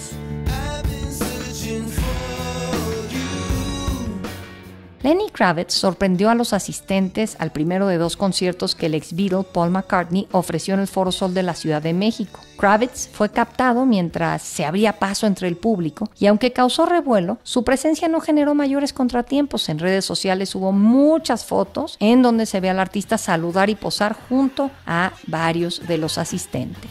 Lenny 5.03 5.31
Kravitz 5.31 5.75
sorprendió 5.75 6.31
a 6.31 6.37
los 6.37 6.53
asistentes 6.53 7.35
al 7.41 7.51
primero 7.51 7.89
de 7.89 7.99
dos 7.99 8.17
conciertos 8.17 8.77
que 8.77 8.87
el 8.87 8.95
ex 8.95 9.17
Beatle 9.17 9.43
Paul 9.43 9.71
McCartney 9.71 10.29
ofreció 10.31 10.75
en 10.75 10.81
el 10.81 10.87
Foro 10.87 11.11
Sol 11.11 11.35
de 11.35 11.43
la 11.43 11.57
Ciudad 11.57 11.83
de 11.83 11.93
México. 11.93 12.39
Kravitz 12.57 13.09
fue 13.09 13.29
captado 13.29 13.85
mientras 13.85 14.43
se 14.43 14.65
abría 14.65 15.01
paso 15.01 15.27
entre 15.27 15.49
el 15.49 15.57
público 15.57 16.09
y 16.21 16.27
aunque 16.27 16.53
causó 16.53 16.87
revuelo, 16.87 17.39
su 17.43 17.65
presencia 17.65 18.07
no 18.07 18.21
generó 18.21 18.55
mayores 18.55 18.93
contratiempos. 18.93 19.69
En 19.69 19.81
redes 19.81 20.05
sociales 20.05 20.55
hubo 20.55 20.71
muchas 20.71 21.45
fotos 21.45 21.97
en 21.99 22.23
donde 22.23 22.47
se 22.47 22.61
ve 22.61 22.71
al 22.71 22.79
artista 22.79 23.19
saludar 23.19 23.71
y 23.71 23.75
posar 23.75 24.17
junto 24.29 24.71
a 24.87 25.11
varios 25.27 25.85
de 25.89 25.99
los 25.99 26.17
asistentes. 26.17 26.91